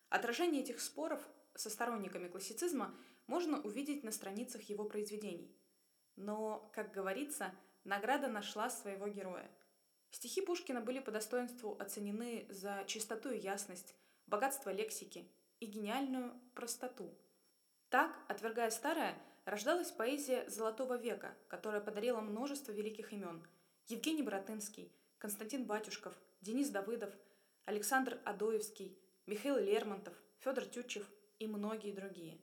Отражение 0.10 0.62
этих 0.62 0.80
споров 0.80 1.28
со 1.56 1.70
сторонниками 1.70 2.28
классицизма 2.28 2.96
можно 3.26 3.60
увидеть 3.62 4.04
на 4.04 4.12
страницах 4.12 4.62
его 4.64 4.84
произведений. 4.86 5.56
Но, 6.16 6.70
как 6.74 6.92
говорится, 6.92 7.52
награда 7.84 8.28
нашла 8.28 8.70
своего 8.70 9.08
героя. 9.08 9.50
Стихи 10.12 10.42
Пушкина 10.42 10.82
были 10.82 11.00
по 11.00 11.12
достоинству 11.12 11.78
оценены 11.80 12.46
за 12.50 12.84
чистоту 12.86 13.32
и 13.32 13.40
ясность, 13.40 13.96
богатство 14.28 14.70
лексики, 14.70 15.32
и 15.62 15.68
гениальную 15.68 16.34
простоту. 16.56 17.16
Так, 17.90 18.18
отвергая 18.28 18.72
старое, 18.72 19.16
рождалась 19.46 19.92
поэзия 19.92 20.50
Золотого 20.50 20.98
века, 20.98 21.38
которая 21.48 21.82
подарила 21.82 22.20
множество 22.20 22.72
великих 22.72 23.14
имен. 23.14 23.48
Евгений 23.88 24.24
Боротынский, 24.24 24.92
Константин 25.20 25.66
Батюшков, 25.66 26.14
Денис 26.42 26.70
Давыдов, 26.70 27.14
Александр 27.66 28.20
Адоевский, 28.26 28.98
Михаил 29.28 29.58
Лермонтов, 29.58 30.16
Федор 30.40 30.66
Тютчев 30.66 31.06
и 31.38 31.48
многие 31.48 31.92
другие. 31.92 32.42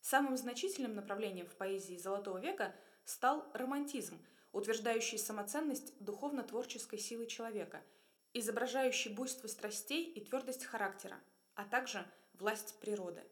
Самым 0.00 0.36
значительным 0.36 0.94
направлением 0.94 1.46
в 1.46 1.56
поэзии 1.56 1.96
Золотого 1.96 2.38
века 2.38 2.74
стал 3.04 3.50
романтизм, 3.54 4.24
утверждающий 4.52 5.18
самоценность 5.18 5.94
духовно-творческой 5.98 6.98
силы 6.98 7.26
человека, 7.26 7.82
изображающий 8.34 9.12
буйство 9.12 9.48
страстей 9.48 10.04
и 10.04 10.24
твердость 10.24 10.64
характера, 10.64 11.20
а 11.54 11.64
также– 11.64 12.06
власть 12.34 12.78
природы. 12.80 13.22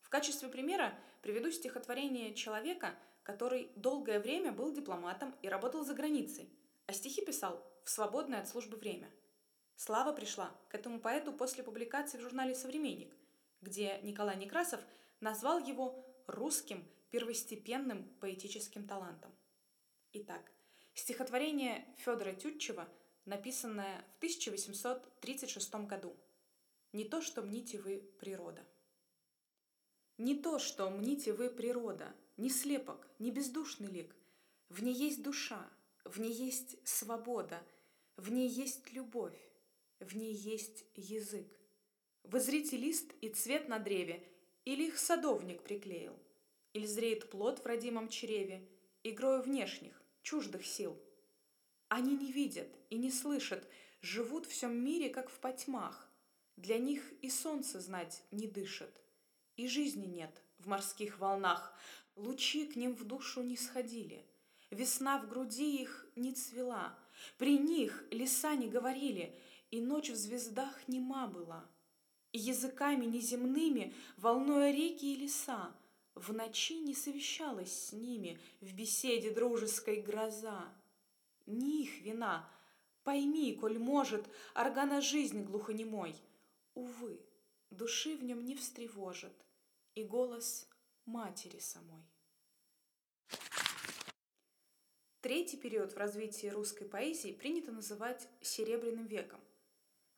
В 0.00 0.08
качестве 0.08 0.48
примера 0.48 0.98
приведу 1.22 1.50
стихотворение 1.50 2.34
человека, 2.34 2.94
который 3.22 3.70
долгое 3.76 4.20
время 4.20 4.52
был 4.52 4.72
дипломатом 4.72 5.34
и 5.42 5.48
работал 5.48 5.84
за 5.84 5.94
границей, 5.94 6.50
а 6.86 6.92
стихи 6.92 7.24
писал 7.24 7.62
в 7.84 7.90
свободное 7.90 8.40
от 8.40 8.48
службы 8.48 8.76
время. 8.76 9.10
Слава 9.76 10.12
пришла 10.12 10.50
к 10.70 10.74
этому 10.74 10.98
поэту 11.00 11.32
после 11.32 11.62
публикации 11.62 12.18
в 12.18 12.22
журнале 12.22 12.54
«Современник», 12.54 13.14
где 13.60 14.00
Николай 14.02 14.36
Некрасов 14.36 14.80
назвал 15.20 15.58
его 15.58 16.04
русским 16.26 16.84
первостепенным 17.10 18.04
поэтическим 18.20 18.86
талантом. 18.86 19.32
Итак, 20.12 20.50
стихотворение 20.94 21.84
Федора 21.98 22.32
Тютчева, 22.32 22.88
написанное 23.24 24.04
в 24.14 24.16
1836 24.18 25.74
году– 25.86 26.16
не 26.92 27.04
то, 27.04 27.20
что 27.20 27.42
мните 27.42 27.78
вы 27.78 28.02
природа. 28.18 28.64
Не 30.16 30.34
то, 30.34 30.58
что 30.58 30.88
мните 30.88 31.34
вы 31.34 31.50
природа, 31.50 32.14
не 32.38 32.48
слепок, 32.48 33.06
не 33.18 33.30
бездушный 33.30 33.88
лик. 33.88 34.16
В 34.70 34.82
ней 34.82 34.94
есть 34.94 35.22
душа, 35.22 35.68
в 36.04 36.18
ней 36.18 36.32
есть 36.32 36.76
свобода, 36.88 37.62
в 38.16 38.32
ней 38.32 38.48
есть 38.48 38.90
любовь, 38.92 39.38
в 40.00 40.16
ней 40.16 40.32
есть 40.32 40.86
язык. 40.94 41.46
Вы 42.24 42.40
зрите 42.40 42.78
лист 42.78 43.12
и 43.20 43.28
цвет 43.28 43.68
на 43.68 43.78
древе, 43.78 44.26
или 44.64 44.86
их 44.86 44.98
садовник 44.98 45.62
приклеил, 45.62 46.18
или 46.72 46.86
зреет 46.86 47.30
плод 47.30 47.60
в 47.60 47.66
родимом 47.66 48.08
чреве, 48.08 48.66
игрою 49.04 49.42
внешних, 49.42 50.02
чуждых 50.22 50.66
сил. 50.66 51.00
Они 51.88 52.16
не 52.16 52.32
видят 52.32 52.68
и 52.90 52.96
не 52.96 53.10
слышат, 53.10 53.66
живут 54.02 54.46
в 54.46 54.50
всем 54.50 54.76
мире, 54.76 55.08
как 55.10 55.30
в 55.30 55.38
потьмах, 55.38 56.08
для 56.58 56.78
них 56.78 57.12
и 57.22 57.30
солнце 57.30 57.80
знать 57.80 58.24
не 58.32 58.48
дышит, 58.48 59.00
и 59.56 59.68
жизни 59.68 60.06
нет 60.06 60.42
в 60.58 60.66
морских 60.66 61.20
волнах. 61.20 61.72
Лучи 62.16 62.66
к 62.66 62.74
ним 62.74 62.96
в 62.96 63.04
душу 63.04 63.42
не 63.42 63.56
сходили, 63.56 64.26
весна 64.70 65.18
в 65.18 65.28
груди 65.28 65.80
их 65.80 66.06
не 66.16 66.32
цвела. 66.32 66.98
При 67.36 67.58
них 67.58 68.04
леса 68.10 68.56
не 68.56 68.68
говорили, 68.68 69.38
и 69.70 69.80
ночь 69.80 70.10
в 70.10 70.16
звездах 70.16 70.88
нема 70.88 71.28
была. 71.28 71.64
И 72.32 72.38
языками 72.38 73.04
неземными, 73.04 73.94
волнуя 74.16 74.72
реки 74.72 75.14
и 75.14 75.16
леса, 75.16 75.72
в 76.18 76.32
ночи 76.32 76.80
не 76.80 76.94
совещалась 76.94 77.72
с 77.72 77.92
ними 77.92 78.38
в 78.60 78.72
беседе 78.74 79.30
дружеской 79.30 80.00
гроза. 80.00 80.72
Не 81.46 81.84
их 81.84 82.00
вина, 82.00 82.48
пойми, 83.04 83.54
коль 83.54 83.78
может, 83.78 84.28
органа 84.54 85.00
жизнь 85.00 85.42
глухонемой— 85.42 86.14
увы, 86.74 87.20
души 87.70 88.16
в 88.16 88.24
нем 88.24 88.44
не 88.44 88.54
встревожит 88.54 89.32
и 89.94 90.04
голос 90.04 90.68
матери 91.06 91.58
самой. 91.58 92.04
Третий 95.20 95.56
период 95.56 95.92
в 95.92 95.96
развитии 95.96 96.46
русской 96.46 96.84
поэзии 96.84 97.32
принято 97.32 97.72
называть 97.72 98.28
Серебряным 98.40 99.06
веком. 99.06 99.40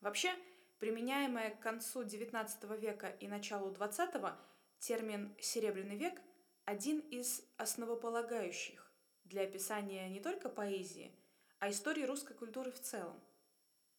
Вообще, 0.00 0.35
применяемая 0.78 1.50
к 1.50 1.61
концу 1.61 2.02
XIX 2.02 2.78
века 2.78 3.09
и 3.09 3.26
началу 3.26 3.71
XX 3.71 4.37
термин 4.80 5.37
«серебряный 5.40 5.96
век» 5.96 6.20
один 6.64 7.00
из 7.00 7.42
основополагающих 7.56 8.92
для 9.25 9.42
описания 9.42 10.08
не 10.08 10.20
только 10.20 10.49
поэзии, 10.49 11.14
а 11.58 11.70
истории 11.70 12.02
русской 12.02 12.34
культуры 12.34 12.72
в 12.72 12.80
целом. 12.80 13.20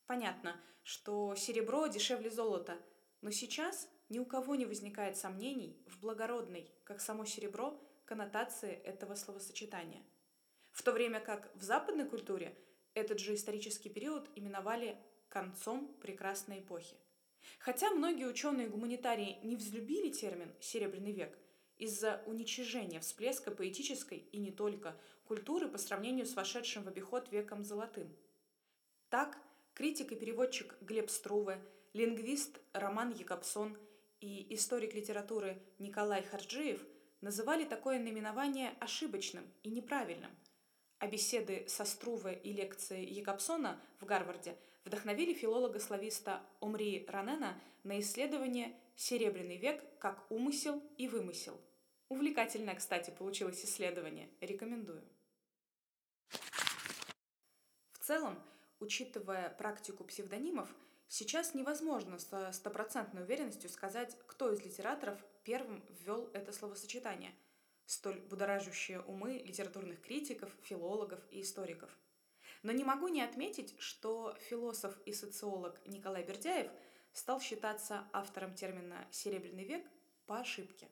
Понятно, 0.08 0.60
что 0.84 1.36
серебро 1.36 1.88
дешевле 1.88 2.30
золота, 2.30 2.78
но 3.22 3.30
сейчас 3.32 3.88
ни 4.10 4.20
у 4.20 4.26
кого 4.26 4.56
не 4.56 4.66
возникает 4.66 5.16
сомнений 5.16 5.82
в 5.88 6.00
благородной, 6.00 6.70
как 6.84 7.00
само 7.00 7.26
серебро, 7.26 7.80
коннотации 8.06 8.74
этого 8.74 9.16
словосочетания. 9.16 10.04
В 10.72 10.82
то 10.84 10.92
время 10.92 11.20
как 11.20 11.56
в 11.56 11.62
западной 11.62 12.06
культуре 12.06 12.58
этот 12.94 13.20
же 13.20 13.36
исторический 13.36 13.90
период 13.90 14.30
именовали 14.36 14.98
концом 15.30 15.94
прекрасной 16.02 16.60
эпохи. 16.60 16.98
Хотя 17.60 17.90
многие 17.92 18.28
ученые-гуманитарии 18.28 19.40
не 19.44 19.56
взлюбили 19.56 20.12
термин 20.12 20.54
«серебряный 20.60 21.12
век» 21.12 21.38
из-за 21.78 22.24
уничижения 22.28 23.00
всплеска 23.00 23.52
поэтической 23.52 24.18
и 24.18 24.38
не 24.38 24.52
только 24.52 24.96
культуры 25.26 25.68
по 25.68 25.78
сравнению 25.78 26.26
с 26.26 26.36
вошедшим 26.36 26.84
в 26.84 26.88
обиход 26.88 27.32
веком 27.32 27.64
золотым. 27.64 28.16
Так, 29.10 29.38
критик 29.74 30.12
и 30.12 30.16
переводчик 30.16 30.76
Глеб 30.82 31.10
Струве, 31.10 31.60
лингвист 31.94 32.60
Роман 32.74 33.12
Якобсон 33.12 33.78
и 34.20 34.54
историк 34.54 34.94
литературы 34.94 35.62
Николай 35.80 36.24
Харджиев 36.24 36.86
называли 37.22 37.66
такое 37.66 38.00
наименование 38.00 38.76
ошибочным 38.80 39.44
и 39.64 39.70
неправильным. 39.70 40.32
а 41.02 41.08
беседы 41.08 41.66
со 41.68 41.84
Струве 41.84 42.40
и 42.44 42.54
лекции 42.54 43.04
Якобсона 43.04 43.82
в 44.00 44.06
Гарварде 44.06 44.56
вдохновили 44.86 45.34
филолога-слависта 45.34 46.42
Омри 46.60 47.06
Ранена 47.08 47.60
на 47.84 48.00
исследование 48.00 48.76
«Серебряный 48.96 49.58
век 49.58 49.84
как 50.00 50.30
умысел 50.32 50.82
и 50.98 51.08
вымысел». 51.08 51.60
Увлекательное, 52.10 52.76
кстати, 52.76 53.10
получилось 53.12 53.64
исследование. 53.64 54.30
Рекомендую. 54.42 55.04
В 57.94 58.00
целом, 58.00 58.38
учитывая 58.80 59.50
практику 59.50 60.04
псевдонимов, 60.04 60.70
сейчас 61.08 61.54
невозможно 61.54 62.20
со 62.20 62.52
стопроцентной 62.52 63.24
уверенностью 63.24 63.70
сказать, 63.70 64.18
кто 64.28 64.52
из 64.52 64.64
литераторов 64.64 65.24
первым 65.44 65.84
ввел 65.90 66.30
это 66.34 66.52
словосочетание– 66.52 67.34
столь 67.92 68.22
будоражащие 68.22 69.02
умы 69.02 69.42
литературных 69.46 70.02
критиков, 70.02 70.50
филологов 70.64 71.20
и 71.30 71.42
историков. 71.42 71.90
Но 72.64 72.72
не 72.72 72.84
могу 72.84 73.08
не 73.08 73.22
отметить, 73.22 73.76
что 73.80 74.36
философ 74.50 74.98
и 75.06 75.14
социолог 75.14 75.80
Николай 75.88 76.24
Бердяев 76.24 76.72
стал 77.14 77.42
считаться 77.42 78.08
автором 78.14 78.54
термина 78.54 79.08
«серебряный 79.12 79.66
век» 79.66 79.86
по 80.28 80.40
ошибке. 80.40 80.88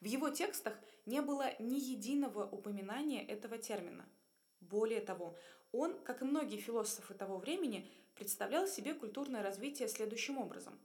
В 0.00 0.04
его 0.04 0.30
текстах 0.30 0.78
не 1.06 1.20
было 1.20 1.54
ни 1.58 1.78
единого 1.78 2.44
упоминания 2.44 3.26
этого 3.26 3.58
термина. 3.58 4.08
Более 4.60 5.00
того, 5.00 5.36
он, 5.72 5.98
как 6.02 6.22
и 6.22 6.24
многие 6.24 6.58
философы 6.58 7.14
того 7.14 7.38
времени, 7.38 7.90
представлял 8.14 8.66
себе 8.66 8.94
культурное 8.94 9.42
развитие 9.42 9.88
следующим 9.88 10.38
образом. 10.38 10.78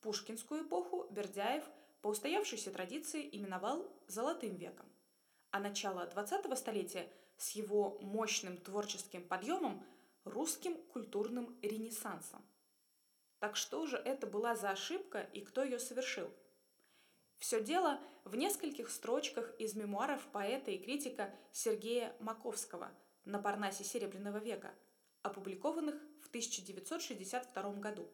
Пушкинскую 0.00 0.64
эпоху 0.64 1.06
Бердяев– 1.10 1.64
по 2.02 2.08
устоявшейся 2.08 2.72
традиции 2.72 3.28
именовал 3.30 3.88
«золотым 4.08 4.56
веком», 4.56 4.86
а 5.52 5.60
начало 5.60 6.10
20-го 6.12 6.56
столетия 6.56 7.08
с 7.42 7.50
его 7.50 7.98
мощным 8.00 8.56
творческим 8.56 9.26
подъемом– 9.26 9.84
русским 10.24 10.76
культурным 10.92 11.58
ренессансом. 11.60 12.40
Так 13.40 13.56
что 13.56 13.86
же 13.86 13.96
это 13.96 14.28
была 14.28 14.54
за 14.54 14.70
ошибка 14.70 15.20
и 15.32 15.40
кто 15.40 15.64
ее 15.64 15.80
совершил? 15.80 16.30
Все 17.38 17.60
дело 17.60 18.00
в 18.24 18.36
нескольких 18.36 18.88
строчках 18.88 19.58
из 19.58 19.74
мемуаров 19.74 20.24
поэта 20.28 20.70
и 20.70 20.78
критика 20.78 21.34
Сергея 21.50 22.14
Маковского 22.20 22.92
на 23.24 23.40
Парнасе 23.40 23.82
Серебряного 23.82 24.38
века, 24.38 24.72
опубликованных 25.22 25.96
в 26.22 26.28
1962 26.28 27.72
году. 27.74 28.08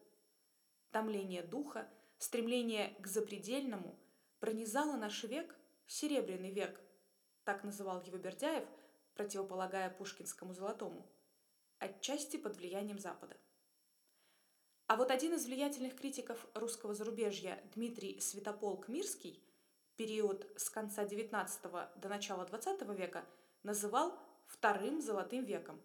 Томление 0.90 1.42
духа, 1.42 1.86
Стремление 2.16 2.96
к 2.98 3.06
запредельному 3.06 3.96
пронизало 4.40 4.96
наш 4.96 5.22
век, 5.24 5.54
Серебряный 5.86 6.50
век, 6.50 6.80
так 7.44 7.62
называл 7.62 8.02
его 8.02 8.16
Бердяев, 8.16 8.66
противополагая 9.18 9.90
пушкинскому 9.90 10.54
золотому, 10.54 11.04
отчасти 11.80 12.36
под 12.36 12.56
влиянием 12.56 13.00
Запада. 13.00 13.36
А 14.86 14.96
вот 14.96 15.10
один 15.10 15.34
из 15.34 15.44
влиятельных 15.44 15.96
критиков 15.96 16.46
русского 16.54 16.94
зарубежья 16.94 17.60
Дмитрий 17.74 18.20
Святополк-Мирский 18.20 19.42
период 19.96 20.46
с 20.56 20.70
конца 20.70 21.04
XIX 21.04 21.98
до 21.98 22.08
начала 22.08 22.46
XX 22.46 22.94
века 22.96 23.26
называл 23.64 24.16
вторым 24.46 25.02
золотым 25.02 25.44
веком, 25.44 25.82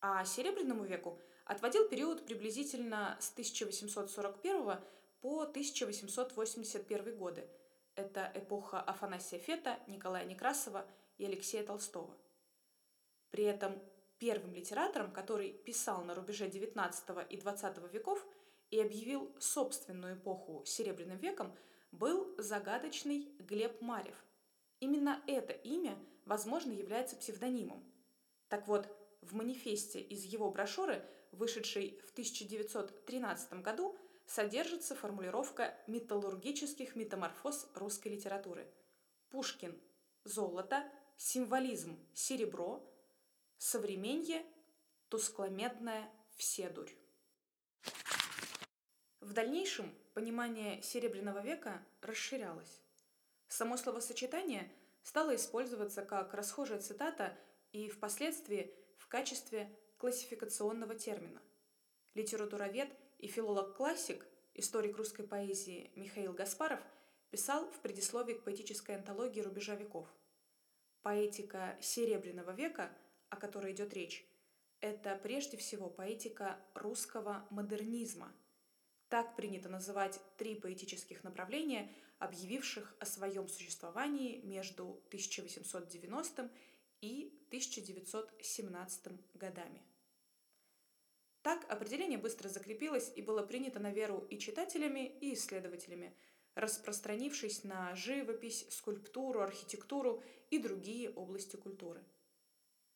а 0.00 0.24
Серебряному 0.24 0.84
веку 0.84 1.20
отводил 1.44 1.88
период 1.88 2.26
приблизительно 2.26 3.16
с 3.20 3.30
1841 3.30 4.80
по 5.20 5.42
1881 5.42 7.16
годы. 7.16 7.48
Это 7.94 8.30
эпоха 8.34 8.80
Афанасия 8.80 9.38
Фета, 9.38 9.78
Николая 9.86 10.24
Некрасова 10.24 10.84
и 11.16 11.24
Алексея 11.24 11.64
Толстого. 11.64 12.18
При 13.36 13.44
этом 13.44 13.78
первым 14.18 14.54
литератором, 14.54 15.12
который 15.12 15.52
писал 15.52 16.02
на 16.04 16.14
рубеже 16.14 16.48
XIX 16.48 17.28
и 17.28 17.36
XX 17.36 17.92
веков 17.92 18.26
и 18.70 18.80
объявил 18.80 19.30
собственную 19.38 20.16
эпоху 20.16 20.64
Серебряным 20.64 21.18
веком, 21.18 21.54
был 21.92 22.34
загадочный 22.38 23.28
Глеб 23.38 23.82
Марев. 23.82 24.16
Именно 24.80 25.22
это 25.26 25.52
имя, 25.52 25.98
возможно, 26.24 26.72
является 26.72 27.14
псевдонимом. 27.14 27.84
Так 28.48 28.66
вот, 28.68 28.88
в 29.20 29.34
манифесте 29.34 30.00
из 30.00 30.24
его 30.24 30.50
брошюры, 30.50 31.04
вышедшей 31.30 32.00
в 32.06 32.12
1913 32.12 33.60
году, 33.60 33.98
содержится 34.24 34.94
формулировка 34.94 35.76
металлургических 35.88 36.96
метаморфоз 36.96 37.68
русской 37.74 38.08
литературы. 38.08 38.66
Пушкин– 39.28 39.78
золото, 40.24 40.90
символизм– 41.18 41.98
серебро, 42.14 42.95
современье– 43.58 44.44
тускломедная 45.08 46.10
вседурь. 46.36 46.90
В 49.20 49.32
дальнейшем 49.32 49.92
понимание 50.14 50.82
Серебряного 50.82 51.40
века 51.40 51.84
расширялось. 52.00 52.80
Само 53.48 53.76
словосочетание 53.76 54.70
стало 55.02 55.34
использоваться 55.36 56.02
как 56.02 56.34
расхожая 56.34 56.80
цитата 56.80 57.36
и 57.72 57.88
впоследствии 57.88 58.74
в 58.98 59.08
качестве 59.08 59.70
классификационного 59.98 60.94
термина. 60.94 61.42
Литературовед– 62.14 62.90
и 63.18 63.28
филолог-классик, 63.28 64.26
историк 64.54 64.96
русской 64.96 65.26
поэзии 65.26 65.90
Михаил 65.96 66.32
Гаспаров 66.32 66.80
писал 67.30 67.70
в 67.70 67.80
предисловии 67.80 68.34
к 68.34 68.44
поэтической 68.44 68.96
антологии 68.96 69.40
«Рубежа 69.40 69.74
веков». 69.74 70.06
Поэтика 71.02 71.76
Серебряного 71.80 72.50
века, 72.50 72.90
о 73.30 73.36
которой 73.36 73.72
идет 73.72 73.94
речь, 73.94 74.26
это 74.80 75.16
прежде 75.22 75.56
всего 75.56 75.88
поэтика 75.88 76.58
русского 76.74 77.46
модернизма. 77.50 78.32
Так 79.08 79.36
принято 79.36 79.68
называть 79.68 80.20
три 80.36 80.54
поэтических 80.54 81.24
направления, 81.24 81.90
объявивших 82.18 82.94
о 82.98 83.06
своем 83.06 83.48
существовании 83.48 84.40
между 84.42 85.02
1890 85.08 86.50
и 87.00 87.32
1917 87.48 89.12
годами. 89.34 89.82
Так 91.42 91.64
определение 91.70 92.18
быстро 92.18 92.48
закрепилось 92.48 93.12
и 93.14 93.22
было 93.22 93.42
принято 93.42 93.78
на 93.78 93.92
веру 93.92 94.26
и 94.30 94.38
читателями, 94.38 95.16
и 95.20 95.34
исследователями, 95.34 96.16
распространившись 96.56 97.62
на 97.62 97.94
живопись, 97.94 98.66
скульптуру, 98.70 99.40
архитектуру 99.40 100.22
и 100.50 100.58
другие 100.58 101.10
области 101.10 101.54
культуры. 101.54 102.04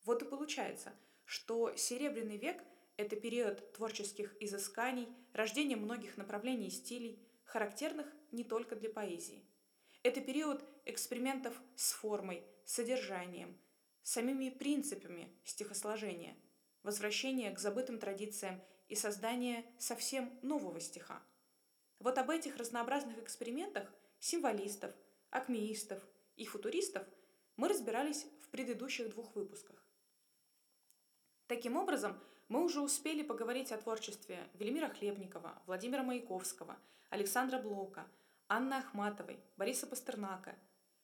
Вот 0.05 0.23
и 0.23 0.25
получается, 0.25 0.93
что 1.25 1.75
Серебряный 1.77 2.37
век– 2.37 2.63
это 2.97 3.17
период 3.17 3.73
творческих 3.73 4.35
изысканий, 4.41 5.09
рождения 5.33 5.77
многих 5.77 6.17
направлений 6.17 6.69
и 6.69 6.71
стилей, 6.71 7.23
характерных 7.45 8.07
не 8.33 8.45
только 8.45 8.77
для 8.77 8.91
поэзии. 8.91 9.45
Это 10.03 10.21
период 10.21 10.65
экспериментов 10.87 11.61
с 11.77 11.93
формой, 11.93 12.43
содержанием, 12.65 13.59
самими 14.03 14.51
принципами 14.51 15.33
стихосложения– 15.45 16.37
возвращение 16.83 17.51
к 17.51 17.59
забытым 17.59 17.99
традициям 17.99 18.61
и 18.89 18.95
создание 18.95 19.65
совсем 19.79 20.39
нового 20.43 20.81
стиха. 20.81 21.23
Вот 21.99 22.17
об 22.19 22.31
этих 22.31 22.57
разнообразных 22.57 23.19
экспериментах 23.19 23.93
символистов, 24.19 24.93
акмеистов 25.31 26.03
и 26.37 26.47
футуристов 26.47 27.07
мы 27.57 27.69
разбирались 27.69 28.27
в 28.43 28.49
предыдущих 28.49 29.11
двух 29.11 29.35
выпусках. 29.37 29.85
Таким 31.51 31.77
образом, 31.77 32.17
мы 32.47 32.63
уже 32.63 32.81
успели 32.81 33.25
поговорить 33.25 33.73
о 33.73 33.77
творчестве 33.77 34.49
Велимира 34.55 34.89
Хлебникова, 34.89 35.61
Владимира 35.67 36.05
Маяковского, 36.05 36.79
Александра 37.09 37.59
Блока, 37.59 38.07
Анны 38.47 38.75
Ахматовой, 38.75 39.41
Бориса 39.57 39.89
Пастернака. 39.89 40.55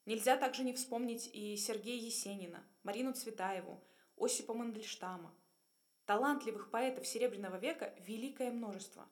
Нельзя 0.04 0.36
также 0.36 0.62
не 0.62 0.72
вспомнить 0.72 1.28
и 1.32 1.56
Сергея 1.56 2.00
Есенина, 2.00 2.62
Марину 2.84 3.12
Цветаеву, 3.12 3.82
Осипа 4.16 4.54
Мандельштама– 4.54 5.34
Талантливых 6.04 6.70
поэтов 6.70 7.08
Серебряного 7.08 7.56
века 7.56 7.92
великое 8.06 8.52
множество. 8.52 9.04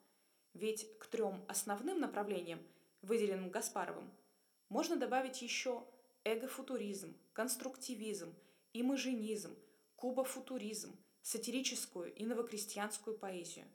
Ведь 0.52 0.86
к 1.00 1.06
трем 1.06 1.44
основным 1.48 1.98
направлениям, 1.98 2.60
выделенным 3.02 3.50
Гаспаровым, 3.50 4.08
можно 4.68 4.94
добавить 4.94 5.42
еще 5.42 5.82
эгофутуризм, 6.22 7.12
конструктивизм, 7.32 8.32
имажинизм, 8.72 9.56
кубофутуризм, 9.96 10.96
сатирическую 11.24 12.14
и 12.14 12.26
новокрестьянскую 12.26 13.18
поэзию. 13.18 13.66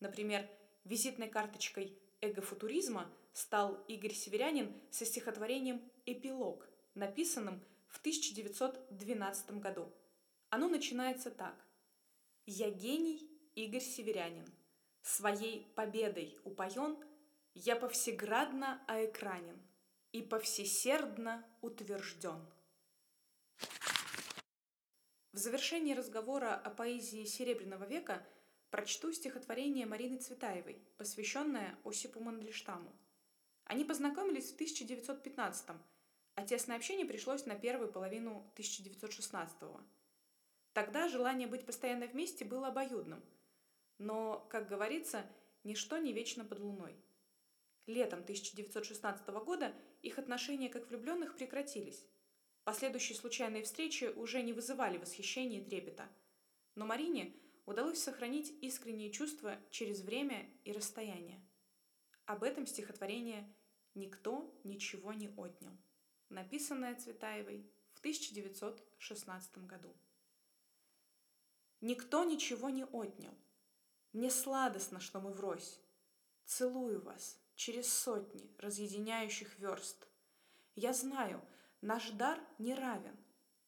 Например, 0.00 0.48
визитной 0.84 1.28
карточкой 1.28 1.96
эгофутуризма 2.22 3.06
стал 3.34 3.84
Игорь 3.86 4.14
Северянин 4.14 4.74
со 4.90 5.04
стихотворением 5.04 5.82
«Эпилог», 6.06 6.66
написанным 6.94 7.62
в 7.88 7.98
1912 8.00 9.50
году. 9.58 9.92
Оно 10.48 10.68
начинается 10.68 11.30
так. 11.30 11.54
Я 12.46 12.70
гений 12.70 13.30
Игорь 13.54 13.82
Северянин. 13.82 14.46
Своей 15.02 15.66
победой 15.76 16.38
упоен, 16.44 16.96
я 17.54 17.76
повсеградно 17.76 18.82
оэкранен 18.88 19.60
и 20.12 20.22
повсесердно 20.22 21.44
утвержден. 21.60 22.40
В 25.32 25.38
завершении 25.38 25.94
разговора 25.94 26.54
о 26.54 26.70
поэзии 26.70 27.24
Серебряного 27.24 27.84
века 27.84 28.26
прочту 28.70 29.12
стихотворение 29.12 29.86
Марины 29.86 30.18
Цветаевой, 30.18 30.82
посвященное 30.96 31.78
Осипу 31.84 32.20
Мандельштаму. 32.20 32.92
Они 33.64 33.84
познакомились 33.84 34.50
в 34.50 34.54
1915 34.54 35.70
а 36.40 36.46
тесное 36.46 36.76
общение 36.76 37.06
пришлось 37.06 37.44
на 37.44 37.54
первую 37.54 37.92
половину 37.92 38.50
1916 38.54 39.62
-го. 39.62 39.80
Тогда 40.72 41.08
желание 41.08 41.46
быть 41.46 41.66
постоянно 41.66 42.06
вместе 42.06 42.44
было 42.44 42.68
обоюдным. 42.68 43.22
Но, 43.98 44.46
как 44.48 44.66
говорится, 44.66 45.26
ничто 45.64 45.98
не 45.98 46.12
вечно 46.12 46.44
под 46.44 46.60
луной. 46.60 46.96
Летом 47.86 48.20
1916 48.20 49.28
года 49.44 49.74
их 50.00 50.18
отношения 50.18 50.70
как 50.70 50.88
влюбленных 50.88 51.34
прекратились. 51.36 52.06
Последующие 52.64 53.16
случайные 53.16 53.62
встречи 53.62 54.04
уже 54.04 54.42
не 54.42 54.52
вызывали 54.52 54.98
восхищения 54.98 55.60
и 55.60 55.64
трепета. 55.64 56.08
Но 56.74 56.86
Марине 56.86 57.34
удалось 57.66 58.02
сохранить 58.02 58.52
искренние 58.62 59.10
чувства 59.10 59.58
через 59.70 60.02
время 60.02 60.48
и 60.64 60.72
расстояние. 60.72 61.40
Об 62.26 62.42
этом 62.42 62.66
стихотворение 62.66 63.52
«Никто 63.94 64.54
ничего 64.64 65.12
не 65.12 65.28
отнял», 65.28 65.76
написанное 66.28 66.94
Цветаевой 66.94 67.70
в 67.92 67.98
1916 67.98 69.58
году. 69.66 69.94
Никто 71.80 72.24
ничего 72.24 72.68
не 72.68 72.84
отнял. 72.84 73.34
Мне 74.12 74.30
сладостно, 74.30 75.00
что 75.00 75.20
мы 75.20 75.32
врозь. 75.32 75.80
Целую 76.44 77.00
вас 77.00 77.38
через 77.54 77.92
сотни 77.92 78.54
разъединяющих 78.58 79.58
верст. 79.58 80.08
Я 80.74 80.92
знаю, 80.92 81.40
наш 81.80 82.10
дар 82.10 82.40
не 82.58 82.74
равен. 82.74 83.16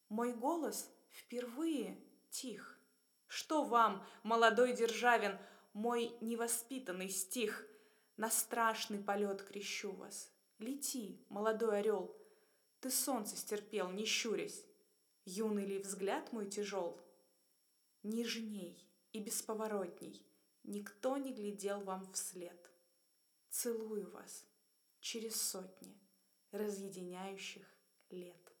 Мой 0.09 0.33
голос 0.33 0.89
впервые 1.09 1.99
тих. 2.29 2.79
Что 3.27 3.63
вам, 3.63 4.05
молодой 4.23 4.73
Державин, 4.73 5.37
мой 5.73 6.15
невоспитанный 6.21 7.09
стих? 7.09 7.65
На 8.17 8.29
страшный 8.29 8.99
полет 8.99 9.41
крещу 9.41 9.91
вас. 9.91 10.31
Лети, 10.59 11.25
молодой 11.29 11.79
орел, 11.79 12.15
ты 12.79 12.91
солнце 12.91 13.37
стерпел, 13.37 13.89
не 13.91 14.05
щурясь. 14.05 14.65
Юный 15.25 15.65
ли 15.65 15.79
взгляд 15.79 16.33
мой 16.33 16.49
тяжел? 16.49 16.99
Нежней 18.03 18.77
и 19.13 19.19
бесповоротней 19.21 20.21
Никто 20.63 21.17
не 21.17 21.33
глядел 21.33 21.81
вам 21.81 22.11
вслед. 22.11 22.71
Целую 23.49 24.11
вас 24.11 24.45
через 24.99 25.41
сотни 25.41 25.97
разъединяющих 26.51 27.65
лет. 28.13 28.53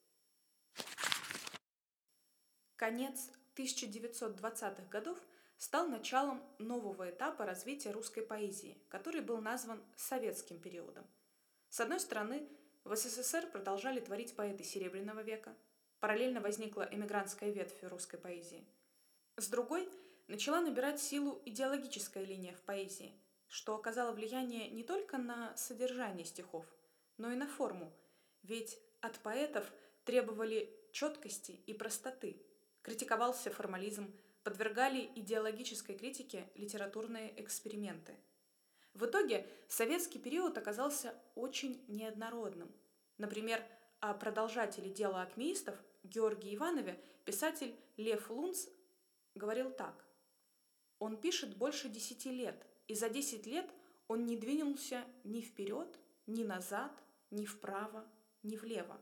Конец 2.75 3.29
1920-х 3.55 4.83
годов 4.89 5.17
стал 5.57 5.87
началом 5.87 6.41
нового 6.59 7.09
этапа 7.09 7.45
развития 7.45 7.91
русской 7.91 8.21
поэзии, 8.21 8.81
который 8.89 9.21
был 9.21 9.39
назван 9.39 9.81
советским 9.95 10.59
периодом. 10.59 11.05
С 11.69 11.79
одной 11.79 11.99
стороны, 11.99 12.47
в 12.83 12.95
СССР 12.95 13.49
продолжали 13.51 13.99
творить 13.99 14.35
поэты 14.35 14.63
Серебряного 14.63 15.21
века, 15.21 15.55
параллельно 15.99 16.41
возникла 16.41 16.87
эмигрантская 16.91 17.51
ветвь 17.51 17.83
русской 17.83 18.17
поэзии– 18.17 18.67
с 19.35 19.47
другой, 19.47 19.89
начала 20.27 20.61
набирать 20.61 21.01
силу 21.01 21.41
идеологическая 21.43 22.23
линия 22.23 22.53
в 22.53 22.61
поэзии, 22.61 23.19
что 23.47 23.73
оказало 23.73 24.11
влияние 24.11 24.69
не 24.69 24.83
только 24.83 25.17
на 25.17 25.57
содержание 25.57 26.23
стихов, 26.23 26.67
но 27.17 27.31
и 27.31 27.35
на 27.35 27.47
форму, 27.47 27.91
ведь 28.43 28.77
от 29.03 29.19
поэтов 29.19 29.69
требовали 30.05 30.73
четкости 30.93 31.59
и 31.67 31.73
простоты, 31.73 32.41
критиковался 32.81 33.51
формализм, 33.51 34.09
подвергали 34.43 35.11
идеологической 35.15 35.97
критике 35.97 36.49
литературные 36.55 37.33
эксперименты. 37.41 38.15
В 38.93 39.05
итоге 39.05 39.45
советский 39.67 40.19
период 40.19 40.57
оказался 40.57 41.13
очень 41.35 41.83
неоднородным. 41.89 42.71
Например, 43.17 43.61
о 43.99 44.13
продолжателе 44.13 44.89
дела 44.89 45.23
акмеистов 45.23 45.75
Георгии 46.03 46.55
Иванове 46.55 46.97
писатель 47.25 47.75
Лев 47.97 48.29
Лунц 48.29 48.67
говорил 49.35 49.69
так. 49.71 50.05
Он 50.99 51.17
пишет 51.17 51.57
больше 51.57 51.89
десяти 51.89 52.31
лет, 52.31 52.65
и 52.87 52.95
за 52.95 53.09
десять 53.09 53.47
лет 53.47 53.69
он 54.07 54.25
не 54.25 54.37
двинулся 54.37 55.03
ни 55.25 55.41
вперед, 55.41 55.99
ни 56.25 56.43
назад, 56.43 56.91
ни 57.31 57.45
вправо, 57.45 58.07
ни 58.43 58.55
влево. 58.55 59.01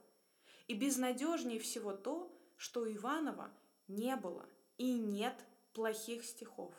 И 0.67 0.73
безнадежнее 0.73 1.59
всего 1.59 1.93
то, 1.93 2.31
что 2.57 2.81
у 2.81 2.87
Иванова 2.87 3.51
не 3.87 4.15
было 4.15 4.47
и 4.77 4.93
нет 4.93 5.35
плохих 5.73 6.23
стихов. 6.23 6.73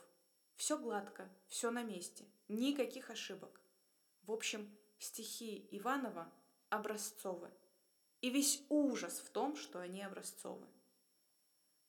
Все 0.57 0.79
гладко, 0.79 1.29
все 1.49 1.71
на 1.71 1.83
месте, 1.83 2.25
никаких 2.49 3.11
ошибок. 3.11 3.61
В 4.23 4.33
общем, 4.33 4.71
стихи 4.99 5.69
Иванова 5.73 6.33
образцовы. 6.69 7.51
И 8.21 8.31
весь 8.31 8.65
ужас 8.69 9.19
в 9.19 9.31
том, 9.31 9.57
что 9.57 9.81
они 9.81 10.03
образцовы. 10.03 10.67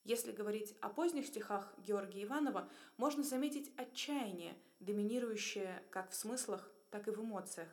Если 0.04 0.32
говорить 0.32 0.76
о 0.82 0.90
поздних 0.90 1.28
стихах 1.28 1.74
Георгия 1.78 2.24
Иванова, 2.24 2.70
можно 2.98 3.24
заметить 3.24 3.72
отчаяние, 3.78 4.58
доминирующее 4.80 5.84
как 5.92 6.12
в 6.12 6.16
смыслах, 6.16 6.70
так 6.90 7.08
и 7.08 7.12
в 7.12 7.22
эмоциях. 7.22 7.70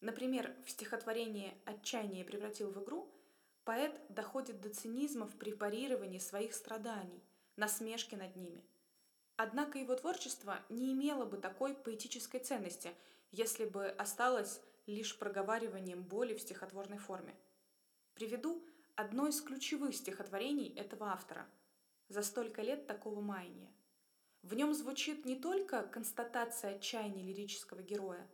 Например, 0.00 0.54
в 0.64 0.70
стихотворении 0.70 1.54
«Отчаяние 1.64 2.24
превратил 2.24 2.70
в 2.70 2.82
игру» 2.82 3.12
поэт 3.64 4.00
доходит 4.08 4.60
до 4.60 4.70
цинизма 4.70 5.26
в 5.26 5.36
препарировании 5.36 6.18
своих 6.18 6.54
страданий, 6.54 7.22
насмешки 7.56 8.14
над 8.14 8.36
ними. 8.36 8.64
Однако 9.36 9.78
его 9.78 9.94
творчество 9.94 10.60
не 10.68 10.92
имело 10.92 11.24
бы 11.24 11.36
такой 11.36 11.74
поэтической 11.74 12.40
ценности, 12.40 12.94
если 13.30 13.66
бы 13.66 13.88
осталось 13.88 14.60
лишь 14.86 15.18
проговариванием 15.18 16.02
боли 16.02 16.34
в 16.34 16.40
стихотворной 16.40 16.98
форме. 16.98 17.34
Приведу 18.14 18.64
одно 18.94 19.28
из 19.28 19.40
ключевых 19.40 19.94
стихотворений 19.94 20.74
этого 20.74 21.08
автора 21.08 21.46
«За 22.08 22.22
столько 22.22 22.62
лет 22.62 22.86
такого 22.86 23.20
маяния». 23.20 23.70
В 24.42 24.54
нем 24.54 24.72
звучит 24.72 25.24
не 25.24 25.36
только 25.36 25.82
констатация 25.82 26.76
отчаяния 26.76 27.22
лирического 27.22 27.82
героя, 27.82 28.26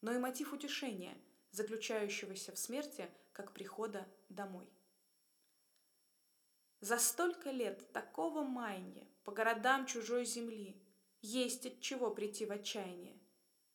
но 0.00 0.12
и 0.12 0.18
мотив 0.18 0.52
утешения, 0.52 1.16
заключающегося 1.50 2.52
в 2.52 2.58
смерти 2.58 3.08
как 3.32 3.52
прихода 3.52 4.06
домой. 4.28 4.68
За 6.80 6.98
столько 6.98 7.50
лет 7.50 7.92
такого 7.92 8.42
маяния 8.42 9.08
по 9.24 9.32
городам 9.32 9.86
чужой 9.86 10.24
земли 10.24 10.80
есть 11.20 11.66
от 11.66 11.80
чего 11.80 12.10
прийти 12.10 12.46
в 12.46 12.52
отчаяние, 12.52 13.18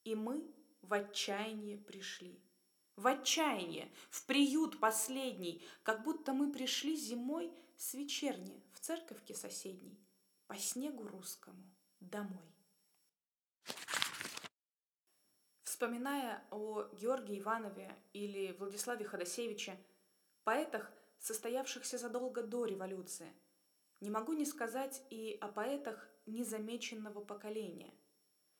и 0.03 0.15
мы 0.15 0.49
в 0.81 0.93
отчаяние 0.93 1.77
пришли 1.77 2.43
в 2.95 3.07
отчаяние, 3.07 3.91
в 4.09 4.25
приют 4.25 4.79
последний, 4.79 5.63
как 5.83 6.03
будто 6.03 6.33
мы 6.33 6.51
пришли 6.51 6.95
зимой 6.95 7.51
с 7.75 7.93
вечерни 7.93 8.63
в 8.73 8.79
церковке 8.79 9.33
соседней, 9.33 9.99
по 10.47 10.55
снегу 10.55 11.07
русскому 11.07 11.63
домой. 11.99 12.53
Вспоминая 15.83 16.41
о 16.49 16.87
Георгии 16.93 17.41
Иванове 17.41 17.93
или 18.13 18.53
Владиславе 18.53 19.03
Ходосевиче, 19.03 19.77
поэтах, 20.45 20.89
состоявшихся 21.19 21.97
задолго 21.97 22.41
до 22.41 22.63
революции, 22.63 23.33
не 23.99 24.09
могу 24.09 24.31
не 24.31 24.45
сказать 24.45 25.03
и 25.09 25.37
о 25.41 25.49
поэтах 25.49 26.09
незамеченного 26.25 27.19
поколения. 27.19 27.93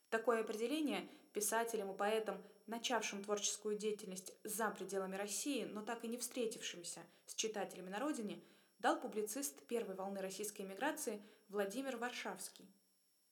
Такое 0.10 0.42
определение 0.42 1.08
писателям 1.32 1.94
и 1.94 1.98
поэтам 1.98 2.44
начавшим 2.68 3.24
творческую 3.24 3.78
деятельность 3.78 4.34
за 4.44 4.70
пределами 4.72 5.16
России, 5.16 5.64
но 5.64 5.82
так 5.82 6.04
и 6.04 6.10
не 6.10 6.18
встретившимся 6.18 7.00
с 7.26 7.36
читателями 7.36 7.90
на 7.90 8.00
родине, 8.00 8.44
дал 8.80 9.00
публицист 9.00 9.66
первой 9.68 9.96
волны 9.96 10.20
российской 10.20 10.64
эмиграции 10.64 11.22
Владимир 11.48 11.96
Варшавский. 11.96 12.70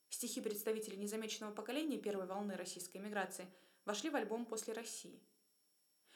Стихи 0.08 0.40
представителей 0.40 0.96
незамеченного 0.96 1.54
поколения 1.54 1.98
первой 1.98 2.26
волны 2.26 2.56
российской 2.56 2.98
эмиграции 2.98 3.48
вошли 3.86 4.10
в 4.10 4.16
альбом 4.16 4.46
«После 4.46 4.74
России». 4.74 5.22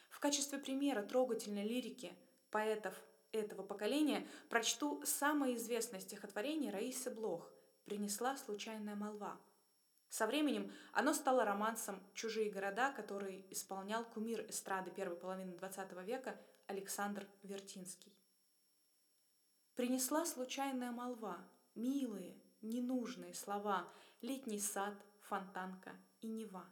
В 0.10 0.20
качестве 0.20 0.60
примера 0.60 1.02
трогательной 1.04 1.64
лирики 1.64 2.16
поэтов 2.50 3.00
этого 3.32 3.64
поколения 3.64 4.28
прочту 4.50 5.02
самое 5.06 5.56
известное 5.56 6.00
стихотворение 6.00 6.72
Раисы 6.72 7.12
Блох 7.12 7.52
«Принесла 7.86 8.38
случайная 8.38 8.96
молва», 8.96 9.40
со 10.16 10.28
временем 10.28 10.72
оно 10.94 11.14
стало 11.14 11.44
романсом 11.44 12.02
«Чужие 12.14 12.50
города», 12.50 12.94
который 12.94 13.46
исполнял 13.50 14.06
кумир 14.06 14.50
эстрады 14.50 14.90
первой 14.90 15.18
половины 15.18 15.52
XX 15.52 16.06
века 16.06 16.40
Александр 16.68 17.28
Вертинский. 17.44 18.18
Принесла 19.76 20.26
случайная 20.26 20.92
молва, 20.92 21.38
милые, 21.76 22.42
ненужные 22.62 23.34
слова, 23.34 23.92
летний 24.22 24.62
сад, 24.62 24.94
фонтанка 25.20 25.92
и 26.22 26.28
Нева. 26.28 26.66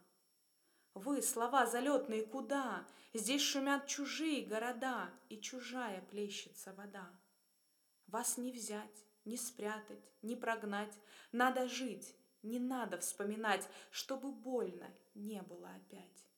Вы, 0.94 1.22
слова 1.22 1.66
залетные, 1.66 2.24
куда? 2.24 2.86
Здесь 3.12 3.42
шумят 3.42 3.86
чужие 3.86 4.46
города, 4.46 5.10
и 5.28 5.40
чужая 5.40 6.02
плещется 6.10 6.72
вода. 6.72 7.10
Вас 8.06 8.38
не 8.38 8.52
взять, 8.52 9.04
не 9.24 9.36
спрятать, 9.36 10.04
не 10.22 10.36
прогнать. 10.36 10.96
Надо 11.32 11.68
жить, 11.68 12.14
не 12.42 12.60
надо 12.60 12.98
вспоминать, 12.98 13.68
чтобы 13.90 14.30
больно 14.30 14.88
не 15.14 15.42
было 15.42 15.68
опять. 15.70 16.28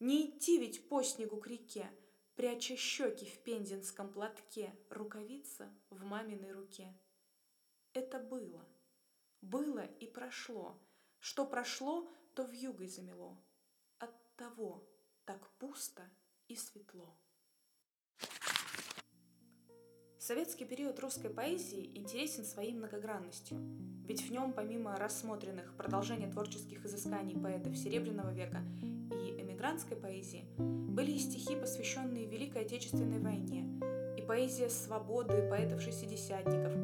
Не 0.00 0.30
идти 0.30 0.58
ведь 0.58 0.88
по 0.88 1.02
снегу 1.02 1.38
к 1.38 1.46
реке, 1.46 1.90
пряча 2.34 2.76
щеки 2.76 3.26
в 3.26 3.42
пензенском 3.42 4.10
платке, 4.10 4.74
рукавица 4.88 5.70
в 5.90 6.04
маминой 6.04 6.52
руке. 6.52 6.94
Это 7.92 8.18
было, 8.18 8.66
было 9.40 9.84
и 9.84 10.06
прошло. 10.06 10.78
Что 11.18 11.46
прошло, 11.46 12.10
то 12.34 12.44
в 12.44 12.52
югой 12.52 12.88
замело. 12.88 13.42
Того 14.36 14.86
так 15.24 15.48
пусто 15.58 16.02
и 16.46 16.56
светло. 16.56 17.16
Советский 20.18 20.66
период 20.66 21.00
русской 21.00 21.30
поэзии 21.30 21.96
интересен 21.96 22.44
своей 22.44 22.74
многогранностью, 22.74 23.56
ведь 24.06 24.28
в 24.28 24.30
нем 24.30 24.52
помимо 24.52 24.94
рассмотренных 24.96 25.74
продолжения 25.78 26.30
творческих 26.30 26.84
изысканий 26.84 27.40
поэтов 27.40 27.78
Серебряного 27.78 28.30
века 28.30 28.62
и 29.10 29.40
эмигрантской 29.40 29.96
поэзии, 29.96 30.44
были 30.58 31.12
и 31.12 31.18
стихи, 31.18 31.56
посвященные 31.56 32.26
Великой 32.26 32.66
Отечественной 32.66 33.20
войне, 33.20 33.80
и 34.18 34.20
поэзия 34.20 34.68
свободы 34.68 35.48
поэтов-шестидесятников, 35.48 36.74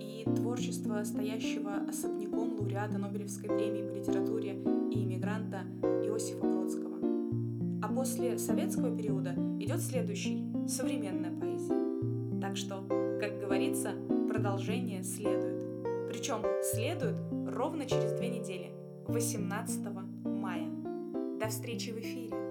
и 0.00 0.24
творчество 0.34 1.04
стоящего 1.04 1.76
особняком 1.88 2.58
лауреата 2.58 2.98
Нобелевской 2.98 3.48
премии 3.48 3.88
по 3.88 3.92
литературе 3.92 4.54
и 4.90 5.04
иммигранта 5.04 5.60
Иосифа 6.04 6.47
после 8.08 8.38
советского 8.38 8.96
периода 8.96 9.34
идет 9.60 9.82
следующий– 9.82 10.42
современная 10.66 11.30
поэзия. 11.30 12.40
Так 12.40 12.56
что, 12.56 12.82
как 13.20 13.38
говорится, 13.38 13.92
продолжение 14.26 15.04
следует. 15.04 16.08
Причем 16.08 16.42
следует 16.62 17.16
ровно 17.46 17.84
через 17.84 18.12
две 18.12 18.30
недели, 18.30 18.70
18 19.08 19.80
мая. 20.24 20.70
До 21.38 21.48
встречи 21.48 21.90
в 21.90 21.98
эфире! 21.98 22.47